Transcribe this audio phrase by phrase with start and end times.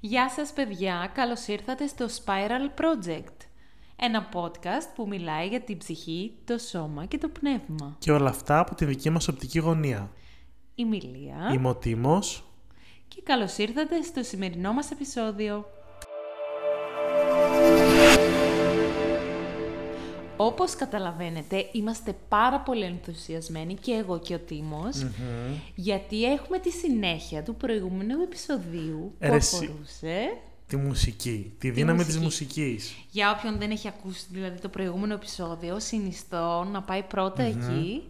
[0.00, 3.36] Γεια σας παιδιά, καλώς ήρθατε στο Spiral Project.
[3.96, 7.96] Ένα podcast που μιλάει για την ψυχή, το σώμα και το πνεύμα.
[7.98, 10.10] Και όλα αυτά από τη δική μας οπτική γωνία.
[10.74, 12.44] Είμαι η Λία Είμαι ο Τίμος.
[13.08, 15.64] και καλώς ήρθατε στο σημερινό μας επεισόδιο.
[20.36, 25.06] Όπως καταλαβαίνετε, είμαστε πάρα πολύ ενθουσιασμένοι και εγώ και ο τιμος
[25.74, 29.56] γιατί έχουμε τη συνέχεια του προηγούμενου επεισοδίου που Ρε εσύ.
[29.56, 30.38] αφορούσε...
[30.68, 31.52] Τη μουσική.
[31.58, 32.60] Τη δύναμη της μουσική.
[32.60, 32.94] μουσικής.
[33.10, 38.02] Για όποιον δεν έχει ακούσει δηλαδή το προηγούμενο επεισόδιο, συνιστώ να πάει πρώτα εκεί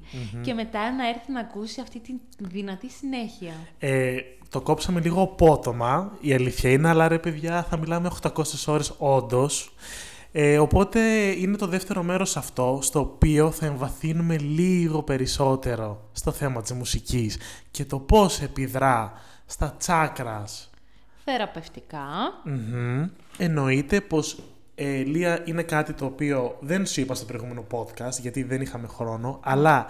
[0.43, 3.53] και μετά να έρθει να ακούσει αυτή τη δυνατή συνέχεια.
[3.79, 4.17] Ε,
[4.49, 8.31] το κόψαμε λίγο απότομα, η αλήθεια είναι, αλλά ρε παιδιά θα μιλάμε 800
[8.67, 9.75] ώρες όντως.
[10.39, 11.01] Ε, οπότε
[11.39, 17.39] είναι το δεύτερο μέρος αυτό, στο οποίο θα εμβαθύνουμε λίγο περισσότερο στο θέμα της μουσικής
[17.71, 19.13] και το πώς επιδρά
[19.47, 20.71] στα τσάκρας.
[21.25, 22.07] Θεραπευτικά.
[22.45, 23.09] Μμμ.
[23.39, 24.39] Εννοείται πως
[24.75, 28.87] ε, Λία είναι κάτι το οποίο δεν σου είπα στο προηγούμενο podcast γιατί δεν είχαμε
[28.87, 29.87] χρόνο, αλλά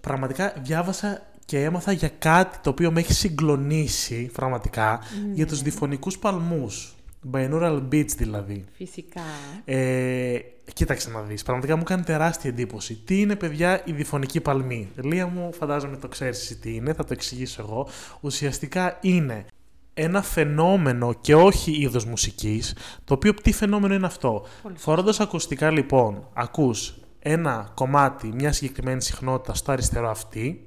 [0.00, 5.00] πραγματικά διάβασα και έμαθα για κάτι το οποίο με έχει συγκλονίσει πραγματικά
[5.32, 6.94] για τους διφωνικούς παλμούς.
[7.30, 8.64] Binaural beats δηλαδή.
[8.72, 9.20] Φυσικά.
[9.64, 10.38] Ε,
[10.72, 12.94] κοίταξε να δεις, πραγματικά μου κάνει τεράστια εντύπωση.
[12.94, 14.88] Τι είναι παιδιά η διφωνική παλμή.
[15.02, 17.88] Λία μου φαντάζομαι το ξέρεις εσύ τι είναι, θα το εξηγήσω εγώ.
[18.20, 19.46] Ουσιαστικά είναι
[19.94, 25.70] ένα φαινόμενο και όχι είδος μουσικής, το οποίο τι φαινόμενο είναι αυτό; Πολύ Φορώντας ακουστικά
[25.70, 30.66] λοιπόν, ακούς ένα κομμάτι μια συγκεκριμένη συχνότητα στο αριστερό αυτή,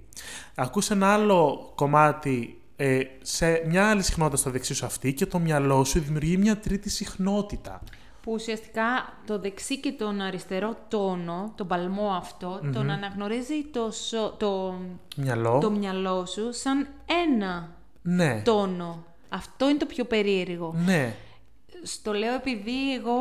[0.56, 5.40] ακούς ένα άλλο κομμάτι ε, σε μια άλλη συχνότητα στο δεξί σου αυτή και το
[5.40, 7.82] μυαλό σου δημιουργεί μια τρίτη συχνότητα.
[8.22, 14.36] Που ουσιαστικά το δεξί και τον αριστερό τόνο, τον παλμό αυτό, τον αναγνωρίζει το, σο-
[14.38, 14.73] το,
[15.16, 15.58] Μυαλό.
[15.59, 16.88] το μυαλό σου σαν
[17.26, 18.42] ένα Ναι.
[18.42, 19.04] τόνο.
[19.30, 20.73] Αυτό είναι το πιο περίεργο.
[20.86, 21.16] Ναι.
[21.84, 23.14] Στο λέω επειδή εγώ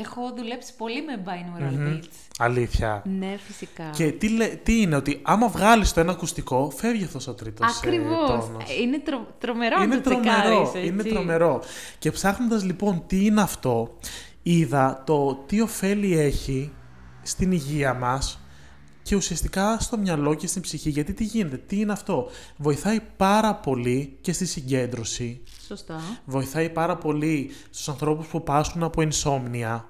[0.00, 2.08] έχω δουλέψει πολύ με binaural beats.
[2.38, 3.02] Αλήθεια.
[3.18, 3.90] Ναι, φυσικά.
[3.96, 7.66] Και τι, λέ- τι είναι, ότι άμα βγάλεις το ένα ακουστικό, φεύγει αυτός ο τρίτος
[7.66, 8.26] ε, Ακριβώς.
[8.28, 8.78] τόνος.
[8.80, 10.86] είναι τρο, τρομερό είναι να το τρομερό, τσεκάρεις, έτσι.
[10.86, 11.62] είναι τρομερό.
[11.98, 13.96] Και ψάχνοντας λοιπόν τι είναι αυτό,
[14.42, 16.72] είδα το τι ωφέλη έχει
[17.22, 18.40] στην υγεία μας
[19.02, 20.90] και ουσιαστικά στο μυαλό και στην ψυχή.
[20.90, 22.28] Γιατί τι γίνεται, τι είναι αυτό.
[22.56, 25.40] Βοηθάει πάρα πολύ και στη συγκέντρωση.
[25.68, 26.00] Σωστά.
[26.24, 29.80] Βοηθάει πάρα πολύ στους ανθρώπους που πάσχουν από insomnia.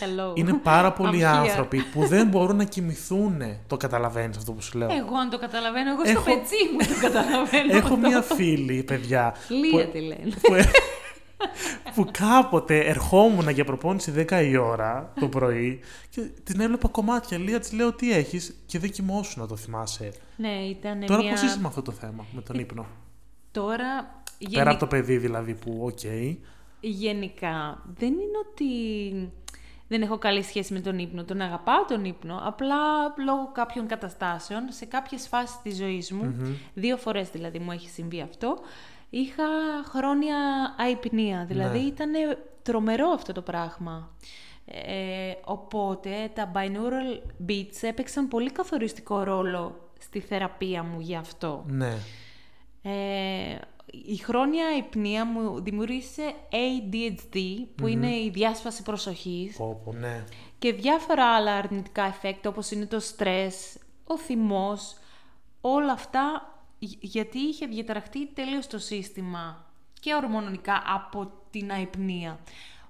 [0.00, 0.32] Hello.
[0.38, 1.48] Είναι πάρα πολλοί I'm here.
[1.48, 3.42] άνθρωποι που δεν μπορούν να κοιμηθούν.
[3.66, 6.78] Το καταλαβαίνεις αυτό που σου λέω; Εγώ αν το καταλαβαίνω, εγώ στο Έχω- πετσί μου
[6.94, 7.76] το καταλαβαίνω.
[7.76, 7.96] Έχω αυτό.
[7.96, 9.34] μία φίλη, παιδιά.
[9.48, 10.30] Λία που- τη λένε.
[10.42, 10.54] που,
[11.94, 17.38] που κάποτε ερχόμουν για προπόνηση 10 η ώρα το πρωί και την έβλεπα κομμάτια.
[17.38, 20.12] Λία της λέω τι έχεις; Και δεν κοιμόσουν να το θυμάσαι.
[20.36, 21.30] Ναι, ήταν Τώρα μια...
[21.30, 22.86] πώς είσαι με αυτό το θέμα, με τον ύπνο;
[23.50, 26.00] Τώρα, Πέρα γενι- από το παιδί δηλαδή που, οκ.
[26.80, 28.68] γενικά, δεν είναι ότι
[29.88, 31.24] δεν έχω καλή σχέση με τον ύπνο.
[31.24, 32.76] Τον αγαπάω τον ύπνο, απλά
[33.24, 36.34] λόγω κάποιων καταστάσεων, σε κάποιες φάσεις της ζωής μου,
[36.74, 38.58] δύο φορές δηλαδή μου έχει συμβεί αυτό,
[39.10, 39.44] είχα
[39.88, 40.36] χρόνια
[40.78, 41.44] αϊπνία.
[41.48, 41.84] Δηλαδή Ναι.
[41.84, 42.10] ήταν
[42.62, 44.10] τρομερό αυτό το πράγμα.
[44.66, 51.64] Ε, οπότε τα binaural beats έπαιξαν πολύ καθοριστικό ρόλο στη θεραπεία μου γι' αυτό.
[51.68, 51.96] Ναι.
[52.82, 53.58] Ε,
[54.06, 57.38] η χρόνια υπνία μου δημιούργησε ADHD,
[57.74, 60.24] που είναι η διάσπαση προσοχής, Πω, πω, ναι.
[60.58, 64.96] και διάφορα άλλα αρνητικά εφέκτα, όπως είναι το στρες, ο θυμός,
[65.60, 69.66] όλα αυτά, γ- γιατί είχε διαταραχτεί τελείως το σύστημα
[70.00, 72.38] και ορμονικά από την αϊπνία.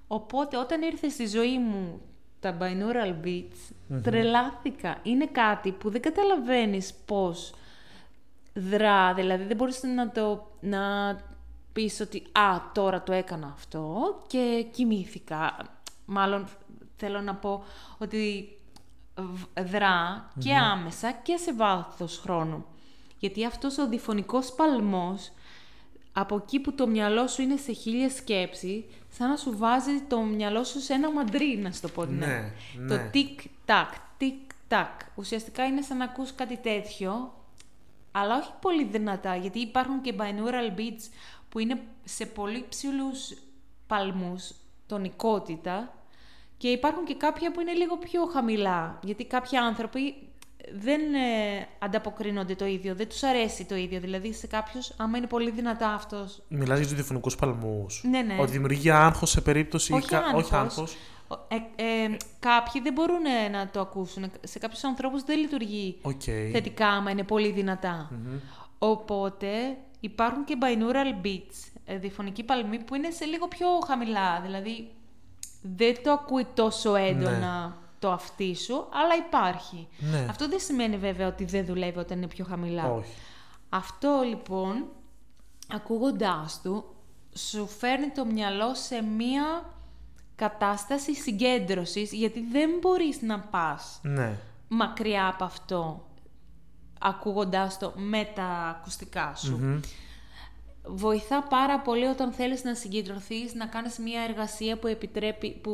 [0.06, 2.00] Οπότε όταν ήρθε στη ζωή μου
[2.41, 4.98] τα binaural beats, τρελάθηκα.
[5.03, 7.54] Είναι κάτι που δεν καταλαβαίνεις πώς
[8.54, 10.81] δρά, δηλαδή δεν μπορείς να το να
[11.72, 15.56] πεις ότι «Α, τώρα το έκανα αυτό και κοιμήθηκα».
[16.04, 16.47] Μάλλον
[16.97, 17.65] θέλω να πω
[17.98, 18.48] ότι
[19.16, 22.65] β- δρά και άμεσα και σε βάθος χρόνου.
[23.19, 25.32] Γιατί αυτός ο διφωνικός παλμός,
[26.12, 30.21] από εκεί που το μυαλό σου είναι σε χίλια σκέψη, σαν να σου βάζει το
[30.21, 32.53] μυαλό σου σε ένα μαντρί, να σου το πω την Ναι, άλλη.
[32.77, 32.97] ναι.
[32.97, 35.01] Το τικ-τακ, τικ-τακ.
[35.15, 37.34] Ουσιαστικά είναι σαν να ακούς κάτι τέτοιο,
[38.16, 41.09] αλλά όχι πολύ δυνατά, γιατί υπάρχουν και binaural beats
[41.49, 43.34] που είναι σε πολύ ψηλούς
[43.87, 44.53] παλμούς,
[44.87, 45.95] τονικότητα,
[46.57, 50.15] και υπάρχουν και κάποια που είναι λίγο πιο χαμηλά, γιατί κάποιοι άνθρωποι
[50.72, 54.01] δεν ε, ανταποκρίνονται το ίδιο, δεν τους αρέσει το ίδιο.
[54.01, 58.03] Δηλαδή σε κάποιους, άμα είναι πολύ δυνατά αυτός, Μιλάς για τους διφωνικούς παλμούς.
[58.05, 58.37] Ναι, ναι.
[58.41, 59.93] Ότι δημιουργεί άγχος σε περίπτωση...
[59.93, 60.43] όχι κα- άγχος.
[60.43, 60.97] όχι άγχος.
[61.48, 64.30] Ε, ε, κάποιοι δεν μπορούν ε, να το ακούσουν.
[64.42, 66.22] Σε κάποιους ανθρώπους δεν λειτουργεί Οκ.
[66.53, 68.10] θετικά άμα είναι πολύ δυνατά.
[68.78, 74.41] Οπότε υπάρχουν και binaural beats ε, διφωνική παλμή που είναι σε λίγο πιο χαμηλά.
[74.41, 74.91] Δηλαδή
[75.62, 79.88] δεν το ακούει τόσο έντονα το αυτί σου, αλλά υπάρχει.
[79.98, 80.27] Ναι.
[80.28, 82.92] Αυτό δεν σημαίνει βέβαια ότι δεν δουλεύει όταν είναι πιο χαμηλά.
[82.92, 83.12] Όχι.
[83.68, 84.84] Αυτό λοιπόν,
[85.68, 86.84] ακούγοντάς του,
[87.34, 89.72] σου φέρνει το μυαλό σε μία
[90.36, 94.39] κατάσταση συγκέντρωσης, γιατί δεν μπορείς να πας Ναι.
[94.69, 96.07] μακριά από αυτό,
[97.01, 99.57] ακούγοντάς το με τα ακουστικά σου.
[99.60, 99.81] Μμμ.
[100.86, 105.72] Βοηθά πάρα πολύ όταν θέλεις να συγκεντρωθείς, να κάνεις μια εργασία που επιτρέπει, που,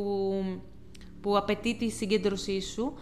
[1.21, 2.93] που απαιτεί τη συγκέντρωσή σου.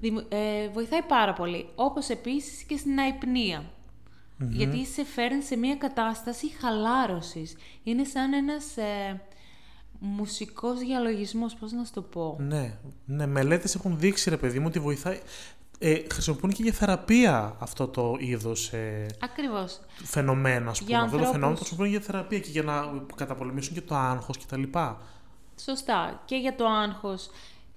[0.00, 1.68] Δημ- ε, βοηθάει πάρα πολύ.
[1.74, 3.64] Όπως επίσης και στην αϊπνία.
[4.38, 7.56] Γιατί σε φέρνει σε μια κατάσταση χαλάρωσης.
[7.82, 9.20] Είναι σαν ένας ε,
[9.98, 12.36] μουσικός διαλογισμός, πώς να σου το πω.
[12.40, 15.20] Ναι, ναι, μελέτες έχουν δείξει ρε παιδί μου ότι βοηθάει.
[15.78, 19.80] Ε, χρησιμοποιούν και για θεραπεία αυτό το είδος ε, Ακριβώς.
[20.04, 20.90] φαινομένο, ας πούμε.
[20.90, 23.94] Για Αυτό το φαινόμενο το ανθρώπους- χρησιμοποιούν για θεραπεία και για να καταπολεμήσουν και το
[23.94, 24.62] άγχος κτλ.
[25.60, 26.22] Σωστά.
[26.24, 27.30] Και για το άγχος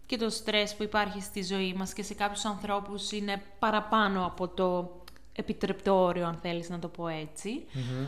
[0.06, 4.48] και το στρες που υπάρχει στη ζωή μας και σε κάποιους ανθρώπους είναι παραπάνω από
[4.48, 4.92] το
[5.33, 7.65] επιτρεπτό όριο, αν θέλεις να το πω ετσι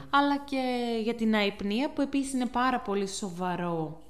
[0.09, 0.61] Αλλά και
[1.03, 4.00] για την αϊπνία που επίσης είναι πάρα πολύ σοβαρό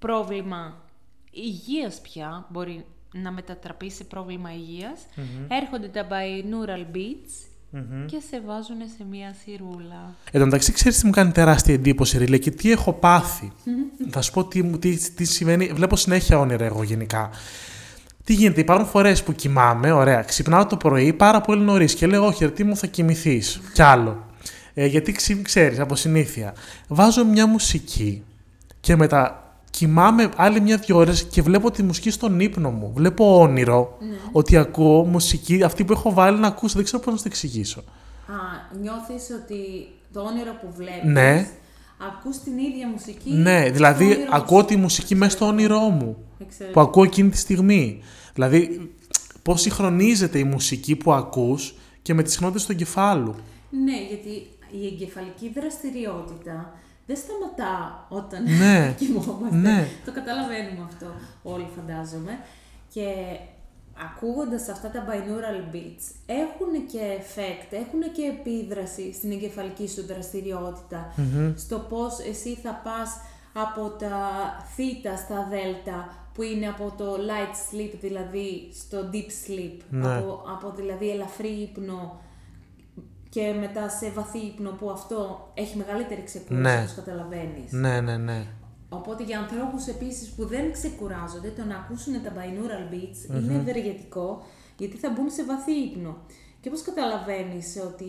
[0.00, 0.82] πρόβλημα
[1.30, 5.00] υγείας πια, μπορεί να μετατραπεί σε πρόβλημα υγείας.
[5.48, 7.44] Έρχονται τα binaural beats
[8.06, 10.14] και σε βάζουν σε μία σιρούλα.
[10.30, 13.52] Εν τω μεταξύ, ξέρεις τι μου κάνει τεράστια εντύπωση, Ρίλε, και τι έχω πάθει.
[14.10, 15.66] Θα σου πω τι, μου- τι, τι συμβαίνει.
[15.66, 17.30] Βλέπω συνέχεια όνειρα εγώ γενικά.
[18.24, 22.26] Τι γίνεται, υπάρχουν φορές που κοιμάμαι, ωραία, ξυπνάω το πρωί πάρα πολύ νωρίς και λέω:
[22.26, 23.60] Όχι, ρε, τι μου θα κοιμηθείς.
[23.74, 24.24] Κι άλλο.
[24.74, 25.12] Ε, γιατί
[25.42, 26.54] ξέρεις, από συνήθεια.
[26.88, 28.24] Βάζω μια μουσική
[28.80, 32.92] και μετά κοιμάμαι άλλη μια-δυο ώρες και βλέπω τη μουσική στον ύπνο μου.
[32.94, 33.98] Βλέπω όνειρο
[34.32, 36.74] ότι ακούω μουσική αυτή που έχω βάλει να ακούσω.
[36.74, 37.80] Δεν ξέρω πώς να το εξηγήσω.
[37.80, 38.32] Α,
[38.80, 41.48] νιώθεις ότι το όνειρο που βλέπεις, Ναι.
[42.08, 43.32] ακούς την ίδια μουσική.
[43.32, 44.64] Ναι, στο δηλαδή όνειρο ακούω σου.
[44.66, 46.16] τη μουσική μέσα στο όνειρό μου.
[46.40, 46.80] Εξαιρετικό.
[46.80, 48.00] Που ακούω εκείνη τη στιγμή.
[48.34, 48.90] Δηλαδή,
[49.42, 53.34] πώς συγχρονίζεται η μουσική που ακούς και με τις συχνότητες του εγκεφάλου.
[53.84, 54.28] Ναι, γιατί
[54.82, 56.72] η εγκεφαλική δραστηριότητα
[57.10, 58.76] δεν σταματά όταν Ναι.
[58.98, 59.56] κοιμόμαστε.
[59.56, 59.86] Ναι.
[60.04, 61.06] Το καταλαβαίνουμε αυτό
[61.42, 62.32] όλοι φαντάζομαι.
[62.94, 63.06] Και
[64.08, 71.14] ακούγοντας αυτά τα binaural beats έχουν και effect, έχουν και επίδραση στην εγκεφαλική σου δραστηριότητα.
[71.56, 73.10] Στο πώς εσύ θα πας
[73.52, 74.16] από τα
[74.74, 75.98] θήτα στα δέλτα
[76.34, 79.76] που είναι από το light sleep δηλαδή στο deep sleep.
[79.90, 80.16] Ναι.
[80.16, 82.20] Από, από δηλαδή ελαφρύ ύπνο
[83.30, 86.80] και μετά σε βαθύ ύπνο που αυτό έχει μεγαλύτερη ξεκούραση Ναι.
[86.82, 87.72] όπως καταλαβαίνεις.
[87.72, 88.46] Ναι, ναι, ναι.
[88.88, 94.42] Οπότε για ανθρώπους επίσης που δεν ξεκουράζονται, το να ακούσουν τα binaural beats είναι ευεργετικό
[94.78, 96.16] γιατί θα μπουν σε βαθύ ύπνο.
[96.60, 98.06] Και όπως καταλαβαίνεις ότι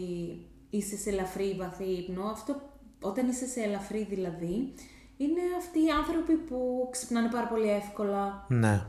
[0.69, 2.55] είσαι σε ελαφρύ ή βαθύ ύπνο, αυτό
[3.01, 4.73] όταν είσαι σε ελαφρύ δηλαδή,
[5.17, 8.81] είναι αυτοί οι άνθρωποι που ξυπνάνε πάρα πολύ εύκολα, Ναι.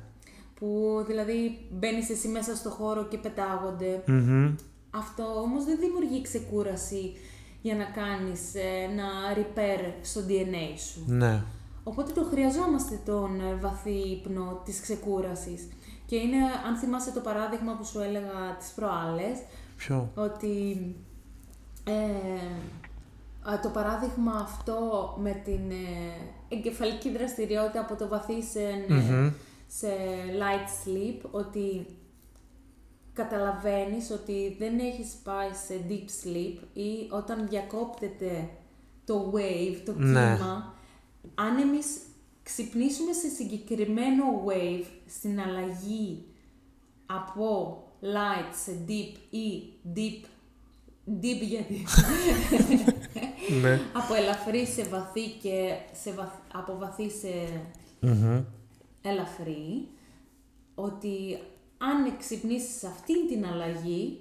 [0.55, 4.03] που δηλαδή μπαίνεις εσύ μέσα στο χώρο και πετάγονται.
[4.07, 4.55] Μμμ.
[4.95, 7.13] Αυτό όμως δεν δημιουργεί ξεκούραση
[7.63, 11.05] για να κάνεις ε, ένα repair στο DNA σου.
[11.07, 11.43] Ναι.
[11.85, 15.69] Οπότε το χρειαζόμαστε τον ε, βαθύ ύπνο της ξεκούρασης.
[16.07, 16.37] Και είναι,
[16.67, 19.39] αν θυμάσαι το παράδειγμα που σου έλεγα τις προάλλες,
[19.77, 20.87] Ποιο; ότι
[21.85, 21.93] ε,
[23.51, 24.77] α, το παράδειγμα αυτό
[25.23, 29.33] με την ε, εγκεφαλική δραστηριότητα από το βαθύ σε, ε, Μμμ.
[29.67, 29.89] σε
[30.41, 31.87] light sleep, ότι
[33.13, 38.49] καταλαβαίνεις ότι δεν έχεις πάει σε deep sleep ή όταν διακόπτεται
[39.05, 40.07] το wave, το Ναι.
[40.37, 40.75] κύμα,
[41.35, 41.99] αν εμείς
[42.43, 46.25] ξυπνήσουμε σε συγκεκριμένο wave στην αλλαγή
[47.07, 49.63] από light σε deep ή
[49.95, 50.25] deep,
[51.21, 51.85] deep γιατί,
[53.63, 53.81] Ναι.
[53.93, 57.61] από ελαφρύ σε βαθύ και σε βαθ, από βαθύ σε
[58.01, 58.43] Μμμ.
[59.03, 59.89] ελαφρύ,
[60.75, 61.39] ότι
[61.91, 64.21] αν ξυπνήσεις σε αυτήν την αλλαγή,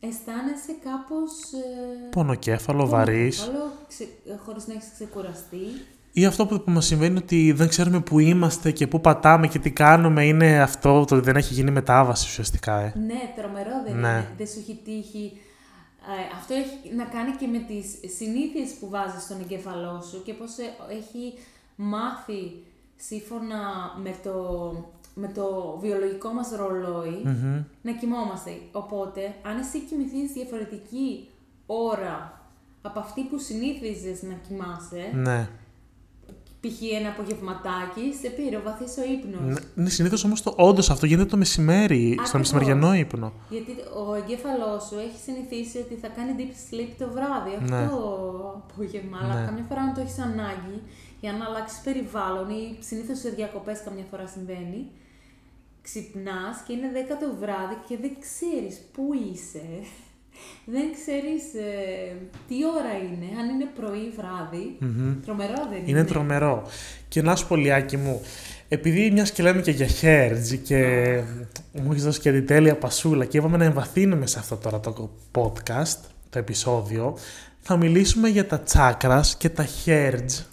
[0.00, 1.32] αισθάνεσαι κάπως...
[1.52, 3.38] Ε, Πονοκέφαλο, βαρύς.
[3.38, 5.64] πονοκέφαλο, ξε, ε, χωρίς να έχεις ξεκουραστεί.
[6.12, 9.70] Ή αυτό που μας συμβαίνει ότι δεν ξέρουμε που είμαστε και που πατάμε και τι
[9.70, 12.80] κάνουμε είναι αυτό το ότι δεν έχει γίνει μετάβαση ουσιαστικά.
[12.80, 12.92] Ε.
[13.06, 14.08] Ναι, τρομερό δεν Ναι.
[14.08, 14.32] είναι.
[14.36, 15.32] Δεν σου έχει τύχει.
[16.00, 20.32] Ε, αυτό έχει να κάνει και με τις συνήθειες που βάζεις στον εγκέφαλό σου και
[20.32, 21.34] πώς ε, έχει
[21.76, 22.62] μάθει
[22.96, 23.60] σύμφωνα
[24.02, 24.32] με το,
[25.20, 27.62] με το βιολογικό μας ρολόι Μμμ.
[27.82, 28.50] να κοιμόμαστε.
[28.72, 31.28] Οπότε, αν εσύ κοιμηθείς διαφορετική
[31.66, 32.40] ώρα
[32.82, 35.48] από αυτή που συνήθιζες να κοιμάσαι, Ναι.
[36.60, 36.82] π.χ.
[37.00, 39.58] ένα απογευματάκι, σε πήρε ο βαθύς ο ύπνος.
[39.74, 42.32] Ναι, συνήθως όμως το όντως αυτό γίνεται το μεσημέρι, στο Ακριβώς.
[42.52, 43.32] μεσημεριανό ύπνο.
[43.50, 43.72] Γιατί
[44.08, 47.86] ο εγκέφαλός σου έχει συνηθίσει ότι θα κάνει deep sleep το βράδυ, αυτό Ναι.
[47.88, 48.00] το
[48.68, 49.18] απόγευμα.
[49.22, 49.46] Αλλά Ναι.
[49.46, 50.76] καμιά φορά αν το έχεις ανάγκη
[51.20, 54.80] για να αλλάξεις περιβάλλον ή συνήθως σε διακοπές καμιά φορά συμβαίνει,
[55.88, 59.02] ξυπνάς και είναι 10 το βράδυ και δεν ξέρεις πού
[59.32, 59.68] είσαι.
[60.64, 62.16] Δεν ξέρεις ε,
[62.48, 64.78] τι ώρα είναι, αν είναι πρωί ή βράδυ.
[65.24, 65.90] Τρομερό δεν είναι.
[65.90, 66.66] Είναι τρομερό.
[67.08, 68.22] Και να σου πω, Λιάκη μου,
[68.68, 70.80] επειδή μιας και λέμε και για hertz και
[71.72, 75.10] μου έχεις δώσει και την τέλεια πασούλα και είπαμε να εμβαθύνουμε σε αυτό τώρα το
[75.34, 75.98] podcast,
[76.30, 77.16] το επεισόδιο,
[77.60, 80.44] θα μιλήσουμε για τα chakras και τα hertz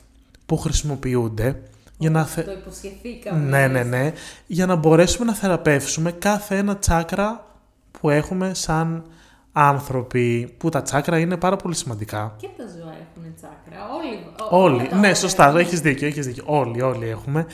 [0.46, 1.62] που χρησιμοποιούνται
[1.98, 2.42] για να, θε...
[2.42, 3.40] Το υποσχεθήκαμε.
[3.40, 4.12] ναι, ναι, ναι,
[4.48, 7.46] για να μπορέσουμε να θεραπεύσουμε κάθε ένα τσάκρα
[7.92, 9.06] που έχουμε σαν
[9.52, 12.36] άνθρωποι, που τα τσάκρα είναι πάρα πολύ σημαντικά.
[12.38, 13.86] Και τα ζώα έχουν τσάκρα.
[13.96, 14.20] Όλοι.
[14.52, 14.74] ό- Όλοι.
[14.74, 15.14] όλα τα Ναι, όργανα.
[15.16, 16.44] σωστά, έχεις δίκιο, έχεις δίκιο.
[16.48, 17.46] Όλοι, όλοι έχουμε.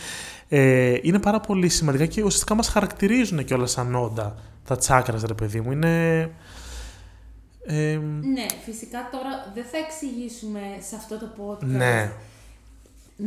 [0.50, 4.36] Ε, είναι πάρα πολύ σημαντικά και ουσιαστικά μας χαρακτηρίζουν και όλα σαν όντα
[4.68, 5.72] τα τσάκρας, ρε παιδί μου.
[5.72, 6.20] Είναι...
[7.66, 8.00] Ε,
[8.34, 12.12] Ναι, φυσικά τώρα δεν θα εξηγήσουμε σε αυτό το podcast ναι,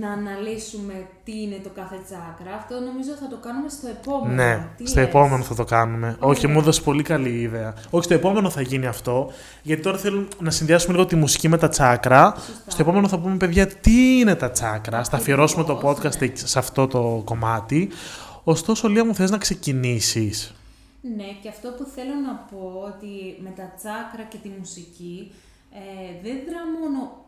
[0.01, 2.57] να αναλύσουμε τι είναι το κάθε τσάκρα.
[2.57, 4.35] Αυτό νομίζω θα το κάνουμε στο επόμενο.
[4.35, 6.07] ναι, Τι στο λες; επόμενο θα το κάνουμε.
[6.07, 6.37] Ωραία.
[6.37, 7.75] Όχι, μου έδωσε πολύ καλή ιδέα.
[7.91, 9.31] Όχι, στο επόμενο θα γίνει αυτό,
[9.63, 12.35] γιατί τώρα θέλουν να συνδυάσουμε λίγο τη μουσική με τα τσάκρα.
[12.37, 12.71] Σωστά.
[12.71, 15.05] Στο επόμενο θα πούμε, παιδιά, τι είναι τα τσάκρα.
[15.05, 16.31] Θα αφιερώσουμε το Ακριβώς, podcast ναι.
[16.35, 17.89] σε αυτό το κομμάτι.
[18.45, 20.55] Ωστόσο, Λία μου, θες να ξεκινήσεις.
[21.17, 25.33] Ναι, και αυτό που θέλω να πω ότι με τα τσάκρα και τη μουσική
[25.73, 27.24] ε, δεν δρά μόνο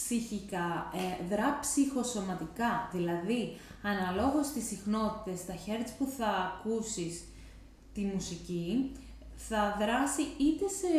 [0.00, 0.68] ψυχικά,
[1.02, 2.72] ε, δρά ψυχοσωματικά.
[2.92, 7.24] Δηλαδή, αναλόγως στις συχνότητες, τα hertz που θα ακούσεις
[7.94, 8.92] τη μουσική,
[9.36, 10.92] θα δράσει είτε σε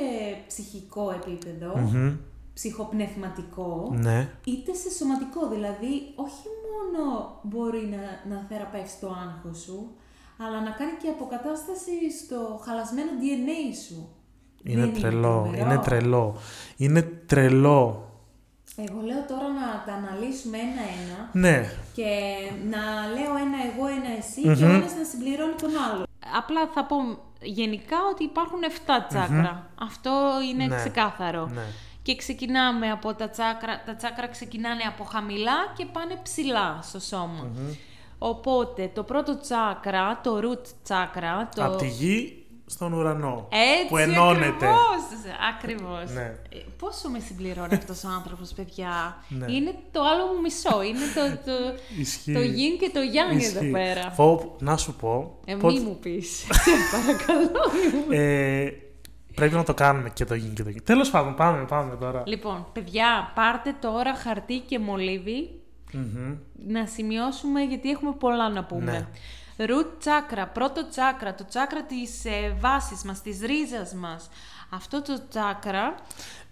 [0.48, 2.16] ψυχικό επίπεδο, Μμμ.
[2.54, 4.30] ψυχοπνευματικό, Ναι.
[4.46, 5.48] είτε σε σωματικό.
[5.50, 7.04] Δηλαδή, όχι μόνο
[7.44, 9.88] μπορεί να, να θεραπεύσει το άγχος σου,
[10.38, 14.10] αλλά να κάνει και αποκατάσταση στο χαλασμένο DNA σου.
[14.64, 16.36] Είναι Δεν τρελό, τρομερό; είναι τρελό.
[16.78, 18.09] Είναι τρελό.
[18.88, 22.10] Εγώ λέω τώρα να τα αναλύσουμε ένα-ένα Ναι, και
[22.70, 22.82] να
[23.16, 24.56] λέω ένα εγώ, ένα εσύ Μμμ.
[24.56, 26.04] και ο ένας να συμπληρώνει τον άλλο.
[26.38, 26.96] Απλά θα πω
[27.42, 29.70] γενικά ότι υπάρχουν 7 τσάκρα.
[29.82, 30.12] Αυτό
[30.52, 30.76] είναι Ναι.
[30.76, 31.46] ξεκάθαρο.
[31.54, 31.62] ναι.
[32.02, 37.48] Και ξεκινάμε από τα τσάκρα, τα τσάκρα ξεκινάνε από χαμηλά και πάνε ψηλά στο σωμα
[38.22, 41.64] Οπότε το πρώτο τσάκρα, το root τσάκρα, το...
[41.66, 42.39] Από τη γη
[42.70, 43.48] στον ουρανό.
[43.52, 44.50] Έτσι που ενώνεται.
[44.52, 46.12] ακριβώς, ακριβώς.
[46.14, 46.22] Ναι.
[46.22, 49.52] Ε, Πόσο με συμπληρώνει αυτός ο άνθρωπος, παιδιά; Ναι.
[49.52, 50.84] Είναι το άλλο μου μισό.
[50.84, 51.58] Είναι το, το,
[52.00, 52.34] Ισχύει.
[52.34, 53.72] το yin και το yang εδώ Ισχύει.
[53.72, 54.12] πέρα.
[54.12, 55.38] Φω- να σου πω.
[55.46, 56.38] Ε, πότε- μη μου πεις.
[56.38, 57.72] Σε παρακαλώ.
[57.92, 58.74] μη μου ε,
[59.36, 60.82] πρέπει να το κάνουμε και το γίνει και το γίνει.
[60.82, 62.24] Τέλος πάντων, πάμε, πάμε τώρα.
[62.26, 65.50] Λοιπόν, παιδιά, πάρτε τώρα χαρτί και μολύβι
[65.92, 66.36] Μμμ.
[66.68, 68.92] να σημειώσουμε γιατί έχουμε πολλά να πούμε.
[68.92, 69.08] Ναι.
[69.60, 74.30] Root τσάκρα, πρώτο τσάκρα, το τσάκρα της ε, βάσης μας, της ρίζας μας.
[74.70, 75.96] Αυτό το τσάκρα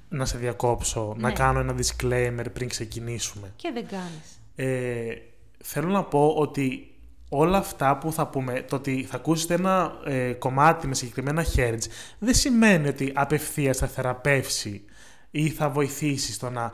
[0.10, 1.34] Να σε διακόψω, να Ναι.
[1.34, 3.52] κάνω ένα disclaimer πριν ξεκινήσουμε.
[3.56, 4.40] και δεν κάνεις.
[4.56, 5.16] Ε,
[5.64, 6.92] θέλω να πω ότι
[7.30, 11.82] όλα αυτά που θα πούμε, το ότι θα ακούσετε ένα ε, κομμάτι με συγκεκριμένα hertz,
[12.20, 14.84] δεν σημαίνει ότι απευθείας θα θεραπεύσει
[15.32, 16.72] ή θα βοηθήσει στο να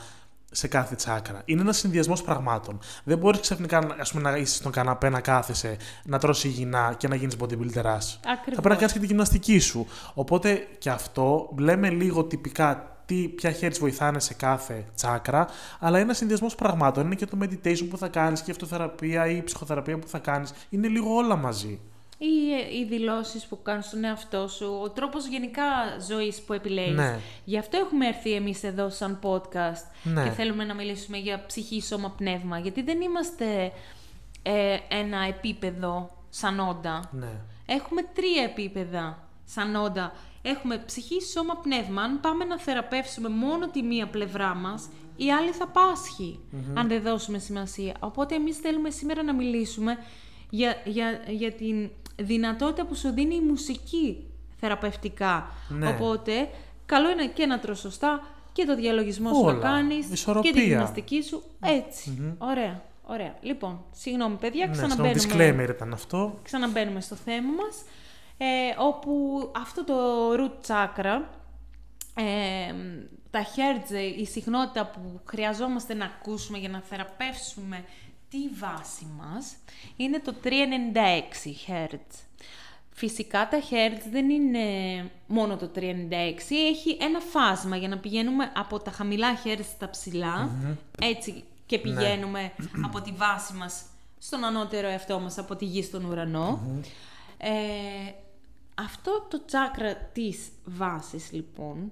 [0.53, 1.41] σε κάθε τσάκρα.
[1.45, 2.79] Είναι ένας συνδυασμός πραγμάτων.
[3.03, 7.07] Δεν μπορείς ξαφνικά ας πούμε, να είσαι στον καναπέ, να κάθεσαι, να τρώσει υγιεινά και
[7.07, 7.81] να γίνεις bodybuilder.
[7.81, 7.91] Θα
[8.31, 8.43] Ακριβώς.
[8.45, 9.87] πρέπει να κάνεις και τη γυμναστική σου.
[10.13, 15.47] Οπότε και αυτό λέμε λίγο τυπικά τι, ποια hertz βοηθάνε σε κάθε τσάκρα,
[15.79, 17.05] αλλά είναι ένας συνδυασμός πραγμάτων.
[17.05, 20.19] Είναι και το meditation που θα κάνεις, και η αυτοθεραπεία ή η ψυχοθεραπεία που θα
[20.19, 20.53] κάνεις.
[20.69, 21.79] Είναι λίγο όλα μαζί.
[22.25, 25.63] Ή ε, οι δηλώσεις που κάνεις στον εαυτό σου, ο τρόπος γενικά
[26.07, 26.95] ζωής που επιλέγεις.
[26.95, 27.19] Ναι.
[27.45, 30.23] Γι' αυτό έχουμε έρθει εμείς εδώ σαν podcast Ναι.
[30.23, 32.59] και θέλουμε να μιλήσουμε για ψυχή, σώμα, πνεύμα.
[32.59, 33.71] Γιατί δεν είμαστε
[34.43, 37.09] ε, ένα επίπεδο σαν όντα.
[37.11, 37.31] Ναι.
[37.65, 40.13] Έχουμε τρία επίπεδα σαν όντα.
[40.41, 42.01] Έχουμε ψυχή, σώμα, πνεύμα.
[42.01, 46.39] Αν πάμε να θεραπεύσουμε μόνο τη μία πλευρά μας, η άλλη θα πασχει
[46.73, 47.93] αν δεν δώσουμε σημασία.
[47.99, 49.97] Οπότε εμείς θέλουμε σήμερα να μιλήσουμε
[50.49, 54.25] για, για, για την δυνατότητα που σου δίνει η μουσική
[54.59, 55.51] θεραπευτικά.
[55.69, 55.87] Ναι.
[55.89, 56.49] Οπότε,
[56.85, 59.53] καλό είναι και να τρως σωστά και το διαλογισμό σου Όλα.
[59.53, 60.51] να κάνεις Ισορροπία.
[60.51, 61.43] και τη γυμναστική σου.
[61.59, 62.35] Έτσι.
[62.37, 62.81] Ωραία.
[63.05, 63.35] Ωραία.
[63.41, 65.21] Λοιπόν, συγγνώμη παιδιά, Ναι, στο ξαναμπαίνουμε
[65.65, 66.39] disclaimer ήταν αυτό.
[66.43, 67.83] ξαναμπαίνουμε στο θέμα μας,
[68.37, 68.45] ε,
[68.77, 69.11] όπου
[69.55, 69.93] αυτό το
[70.33, 71.21] root chakra,
[72.15, 72.73] ε,
[73.31, 77.83] τα hertz, η συχνότητα που χρειαζόμαστε να ακούσουμε για να θεραπεύσουμε
[78.33, 79.55] τη βάση μας,
[79.95, 80.47] είναι το 396
[81.67, 82.17] hertz.
[82.89, 84.59] Φυσικά τα hertz δεν είναι
[85.27, 85.79] μόνο το 396,
[86.49, 90.49] έχει ένα φάσμα για να πηγαίνουμε από τα χαμηλά hertz στα ψηλά,
[91.01, 92.51] έτσι και πηγαίνουμε
[92.83, 93.85] από τη βάση μας
[94.19, 96.61] στον ανώτερο εαυτό μας, από τη γη στον ουρανο
[97.37, 98.11] Ε,
[98.75, 101.91] αυτό το τσάκρα της βάσης λοιπόν,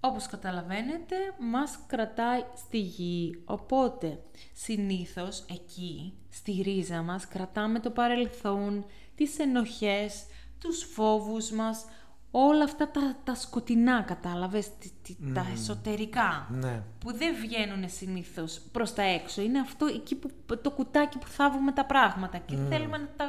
[0.00, 3.42] όπως καταλαβαίνετε, μας κρατάει στη γη.
[3.44, 4.18] Οπότε,
[4.52, 10.24] συνήθως εκεί, στη ρίζα μας, κρατάμε το παρελθόν, τις ενοχές,
[10.60, 11.84] τους φόβους μας,
[12.30, 16.82] όλα αυτά τα, τα σκοτεινά, κατάλαβες, τι- τι- τα εσωτερικά, Ναι.
[16.98, 19.42] που δεν βγαίνουν συνήθως προς τα έξω.
[19.42, 20.30] Είναι αυτό εκεί που,
[20.62, 23.26] το κουτάκι που θάβουμε τα πράγματα και θέλουμε να τα,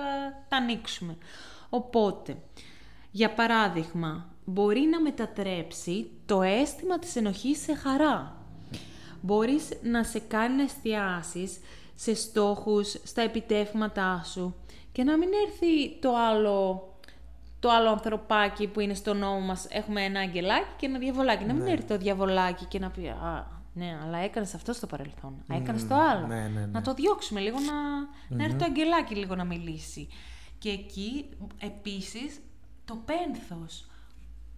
[0.48, 1.18] τα ανοίξουμε.
[1.70, 2.38] Οπότε,
[3.12, 8.36] για παράδειγμα, μπορεί να μετατρέψει το αίσθημα της ενοχής σε χαρά.
[9.22, 11.60] Μπορείς να σε κάνει να εστιάσεις
[11.96, 14.56] σε στόχους, στα επιτεύγματά σου
[14.92, 16.88] και να μην έρθει το άλλο,
[17.60, 19.68] το άλλο ανθρωπάκι που είναι στο νόμο μας.
[19.70, 21.44] Έχουμε ένα αγγελάκι και ένα διαβολάκι.
[21.44, 25.44] Να μην έρθει το διαβολάκι και να πει «Α, ναι, αλλά έκανες αυτό στο παρελθόν.
[25.54, 26.28] Α, έκανες το άλλο.
[26.28, 26.66] ναι, ναι, ναι.
[26.66, 28.00] Να το διώξουμε λίγο, να,
[28.38, 30.08] να έρθει το αγγελάκι λίγο να μιλήσει.
[30.58, 31.26] Και εκεί,
[31.60, 32.40] επίσης,
[32.86, 33.91] το πένθος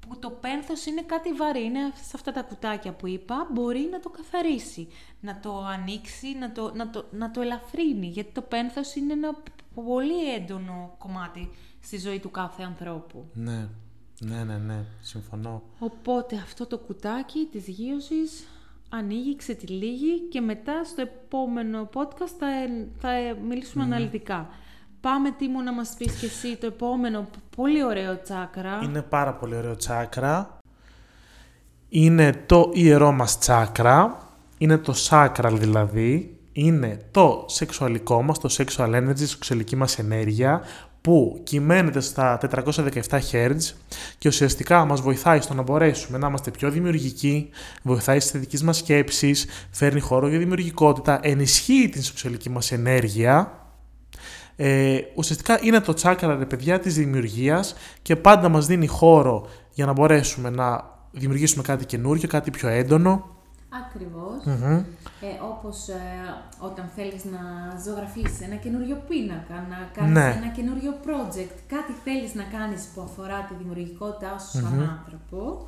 [0.07, 3.99] που το πένθος είναι κάτι βαρύ, είναι σε αυτά τα κουτάκια που είπα, μπορεί να
[3.99, 4.87] το καθαρίσει,
[5.19, 9.35] να το ανοίξει, να το, να το, να το ελαφρύνει, γιατί το πένθος είναι ένα
[9.73, 11.49] πολύ έντονο κομμάτι
[11.81, 13.25] στη ζωή του κάθε ανθρώπου.
[13.33, 13.67] Ναι.
[14.19, 14.85] Ναι, ναι, ναι.
[15.01, 15.61] Συμφωνώ.
[15.79, 18.47] Οπότε αυτό το κουτάκι της γύρωσης
[18.89, 22.47] ανοίγει, ξετυλίγει και μετά στο επόμενο podcast θα,
[22.99, 24.49] θα μιλήσουμε αναλυτικά.
[25.03, 28.79] Πάμε Τίμο να μας πεις και εσύ το επόμενο πολύ ωραίο τσάκρα.
[28.83, 30.57] Είναι πάρα πολύ ωραίο τσάκρα.
[31.89, 34.17] Είναι το ιερό μας τσάκρα.
[34.57, 36.37] Είναι το sacral δηλαδή.
[36.51, 40.61] Είναι το σεξουαλικό μας, το sexual energy, η σεξουαλική μας ενέργεια
[41.01, 43.57] που κυμαίνεται στα 417 Hz
[44.17, 47.49] και ουσιαστικά μας βοηθάει στο να μπορέσουμε να είμαστε πιο δημιουργικοί,
[47.81, 53.62] βοηθάει στις θετικές μας σκέψεις, φέρνει χώρο για δημιουργικότητα, ενισχύει την σεξουαλική μας ενέργεια
[54.55, 59.85] ε, ουσιαστικά είναι το τσάκρα, ρε παιδιά, της δημιουργίας και πάντα μας δίνει χώρο για
[59.85, 63.31] να μπορέσουμε να δημιουργήσουμε κάτι καινούριο, κάτι πιο έντονο.
[63.85, 64.43] Ακριβώς.
[64.45, 64.73] Μμμ.
[65.21, 65.93] Ε, όπως ε,
[66.59, 67.41] όταν θέλεις να
[67.85, 70.33] ζωγραφίσεις ένα καινούριο πίνακα, να κάνεις Ναι.
[70.43, 75.67] ένα καινούριο project, κάτι θέλεις να κάνεις που αφορά τη δημιουργικότητά σου σαν άνθρωπο,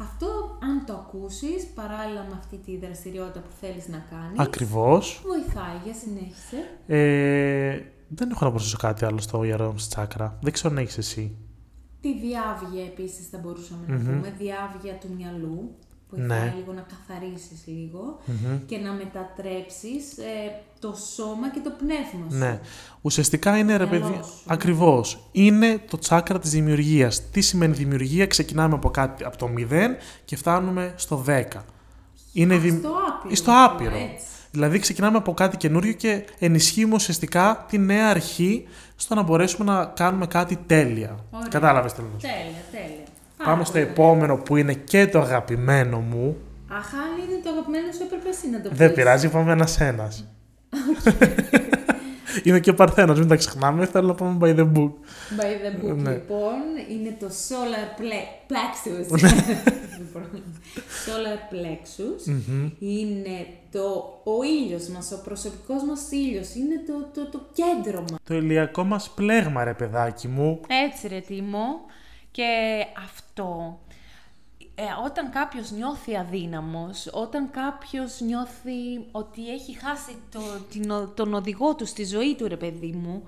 [0.00, 0.26] αυτό
[0.62, 5.22] αν το ακούσεις παράλληλα με αυτή τη δραστηριότητα που θέλεις να κάνεις, Ακριβώς.
[5.26, 6.58] βοηθάει για συνέχισε.
[6.86, 10.38] Ε, δεν έχω να προσθέσω κάτι άλλο στο ιερό μας τσάκρα.
[10.40, 11.36] Δεν ξέρω αν έχεις εσύ.
[12.00, 15.74] Τη διάβγεια επίσης θα μπορούσαμε να πούμε, διάβγεια του μυαλού,
[16.10, 16.54] βοηθάει Ναι.
[16.58, 18.18] λίγο να καθαρίσεις λίγο
[18.66, 22.36] και να μετατρέψεις ε, το σώμα και το πνεύμα σου.
[22.36, 22.60] Ναι.
[23.00, 24.42] Ουσιαστικά είναι, ρε μυαλό παιδί, σου.
[24.46, 25.28] ακριβώς.
[25.32, 27.30] Είναι το τσάκρα της δημιουργίας.
[27.30, 31.42] Τι σημαίνει δημιουργία, ξεκινάμε από, κάτι, από το 0 και φτάνουμε στο 10.
[32.32, 33.34] Είναι Α, δημ- στο άπειρο.
[33.34, 33.94] Στο άπειρο.
[33.96, 34.24] Έτσι.
[34.50, 39.84] Δηλαδή ξεκινάμε από κάτι καινούριο και ενισχύουμε ουσιαστικά τη νέα αρχή στο να μπορέσουμε να
[39.84, 41.18] κάνουμε κάτι τέλεια.
[41.30, 41.48] Ωραία.
[41.48, 42.10] Κατάλαβες τέλος.
[42.20, 43.04] Τέλεια, τέλεια.
[43.36, 43.84] Πάρα Πάμε στο πολύ.
[43.84, 46.36] επόμενο που είναι και το αγαπημένο μου.
[46.68, 48.96] Αχ, αν είναι το αγαπημένο σου, έπρεπε εσύ να το Δεν πεις.
[48.96, 50.08] πειράζει, πάμε ένα-ένα.
[52.44, 53.86] Είναι και παρθένος, μην τα ξεχνάμε.
[53.86, 54.90] Θέλω να πάμε by the book.
[55.40, 56.10] By the book, Ναι.
[56.10, 56.54] λοιπόν,
[56.90, 59.20] είναι το solar ple- plexus.
[59.20, 59.30] Ναι.
[59.98, 60.22] Λοιπόν,
[61.06, 62.32] solar plexus
[62.78, 63.80] είναι το,
[64.24, 68.18] ο ήλιος μας, ο προσωπικός μας ήλιος, είναι το, το, το κέντρο μας.
[68.24, 70.60] Το ηλιακό μας πλέγμα, ρε παιδάκι μου.
[70.86, 71.80] Έτσι ρε Τίμο.
[72.30, 72.44] Και
[73.04, 73.78] αυτό,
[74.80, 81.34] ε, όταν κάποιος νιώθει αδύναμος, όταν κάποιος νιώθει ότι έχει χάσει το, την, ο- τον
[81.34, 83.22] οδηγό του στη ζωή του ρε παιδί μου,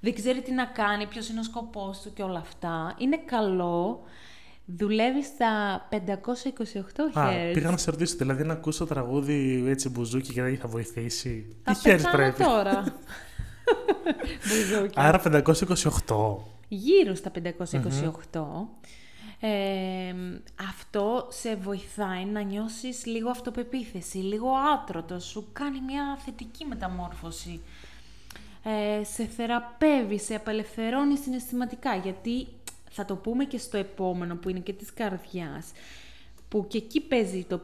[0.00, 4.02] δεν ξέρει τι να κάνει, ποιος είναι ο σκοπός του και όλα αυτά, είναι καλό,
[4.66, 5.96] δουλεύει στα 528
[7.12, 7.50] Α, Hz.
[7.52, 11.56] πήγα να σε ρωτήσω, δηλαδή να ακούσω τραγούδι έτσι μπουζούκι και δεν θα βοηθήσει.
[11.64, 12.42] Θα Τι χέρι πεθάνω πρέπει.
[12.42, 12.84] τώρα.
[14.48, 14.94] Μπουζούκι.
[14.96, 16.36] Άρα 528.
[16.68, 17.30] γύρω στα
[18.32, 18.40] 528.
[19.40, 20.14] Ε,
[20.68, 27.60] αυτό σε βοηθάει να νιώσεις λίγο αυτοπεποίθηση, λίγο άτρωτο, σου κάνει μια θετική μεταμόρφωση.
[28.62, 32.46] Ε, σε θεραπεύει, σε απελευθερώνει συναισθηματικά, γιατί
[32.90, 35.72] θα το πούμε και στο επόμενο που είναι και της καρδιάς,
[36.48, 37.60] που και εκεί παίζει το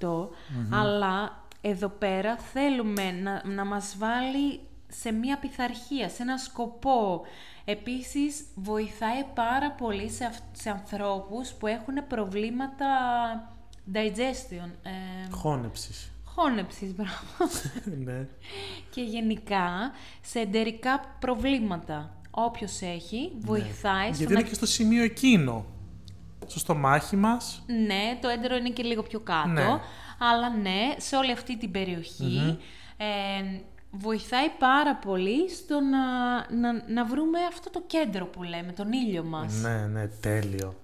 [0.00, 0.28] 528,
[0.70, 7.22] αλλά εδώ πέρα θέλουμε να, να μας βάλει σε μία πειθαρχία, σε ένα σκοπό.
[7.64, 12.86] Επίσης, βοηθάει πάρα πολύ σε, αυ- σε ανθρώπους που έχουν προβλήματα
[13.94, 16.10] digestion, ε, Χώνεψης.
[16.24, 17.52] χώνεψης, μπράβο
[18.04, 18.26] ναι.
[18.90, 22.16] και γενικά σε εντερικά προβλήματα.
[22.30, 24.38] Όποιος έχει, βοηθάει στο Γιατί να...
[24.38, 25.64] είναι και στο σημείο εκείνο.
[26.46, 27.62] Στο στομάχι μας.
[27.66, 29.78] Ναι, το έντερο είναι και λίγο πιο κάτω, Ναι.
[30.18, 32.58] Αλλά ναι, σε όλη αυτή την περιοχη
[32.96, 33.04] ε,
[33.98, 36.00] βοηθάει πάρα πολύ στο να,
[36.56, 39.60] να, να βρούμε αυτό το κέντρο που λέμε, τον ήλιο μας.
[39.62, 40.74] Ναι, ναι, τέλειο.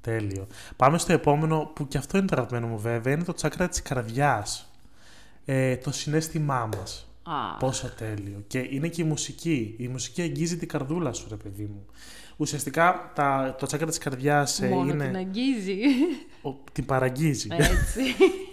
[0.00, 0.46] Τέλειο.
[0.76, 3.82] Πάμε στο επόμενο που και αυτό είναι το αγαπημένο μου βέβαια, είναι το τσάκρα της
[3.82, 4.72] καρδιάς.
[5.44, 7.06] Ε, το συνέστημά μας.
[7.22, 8.44] Α, Πόσο τέλειο.
[8.46, 9.74] Και είναι και η μουσική.
[9.78, 11.86] Η μουσική αγγίζει την καρδούλα σου, ρε παιδί μου.
[12.36, 15.06] Ουσιαστικά τα, το τσάκρα της καρδιάς ε, μόνο είναι...
[15.06, 15.78] την αγγίζει.
[16.42, 17.48] ο- την παραγγίζει.
[17.50, 18.00] Έτσι.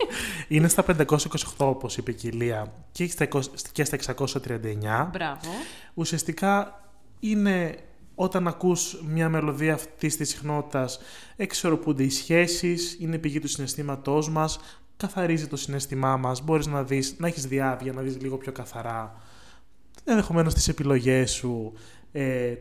[0.48, 5.10] είναι στα 528 όπως είπε και η Λία και στα, 20 και στα 639.
[5.12, 5.50] Μπράβο.
[5.94, 6.80] Ουσιαστικά
[7.20, 7.76] είναι
[8.16, 11.00] όταν ακούς μια μελωδία αυτής της συχνότητας
[11.36, 14.60] εξορροπούνται οι σχέσεις, είναι πηγή του συναισθήματός μας,
[14.98, 19.16] καθαρίζει το συναίσθημά μας, μπορείς να, δεις, να έχεις διάβια, να δεις λίγο πιο καθαρά,
[20.04, 21.74] ενδεχομένως τις επιλογές σου,
[22.12, 22.54] ε,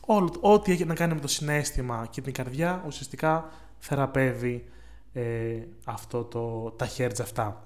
[0.00, 4.64] όλο- ό,τι έχει να κάνει με το συναίσθημα και την καρδιά, ουσιαστικά θεραπεύει
[5.12, 7.62] ε, αυτό το, τα hertz αυτά.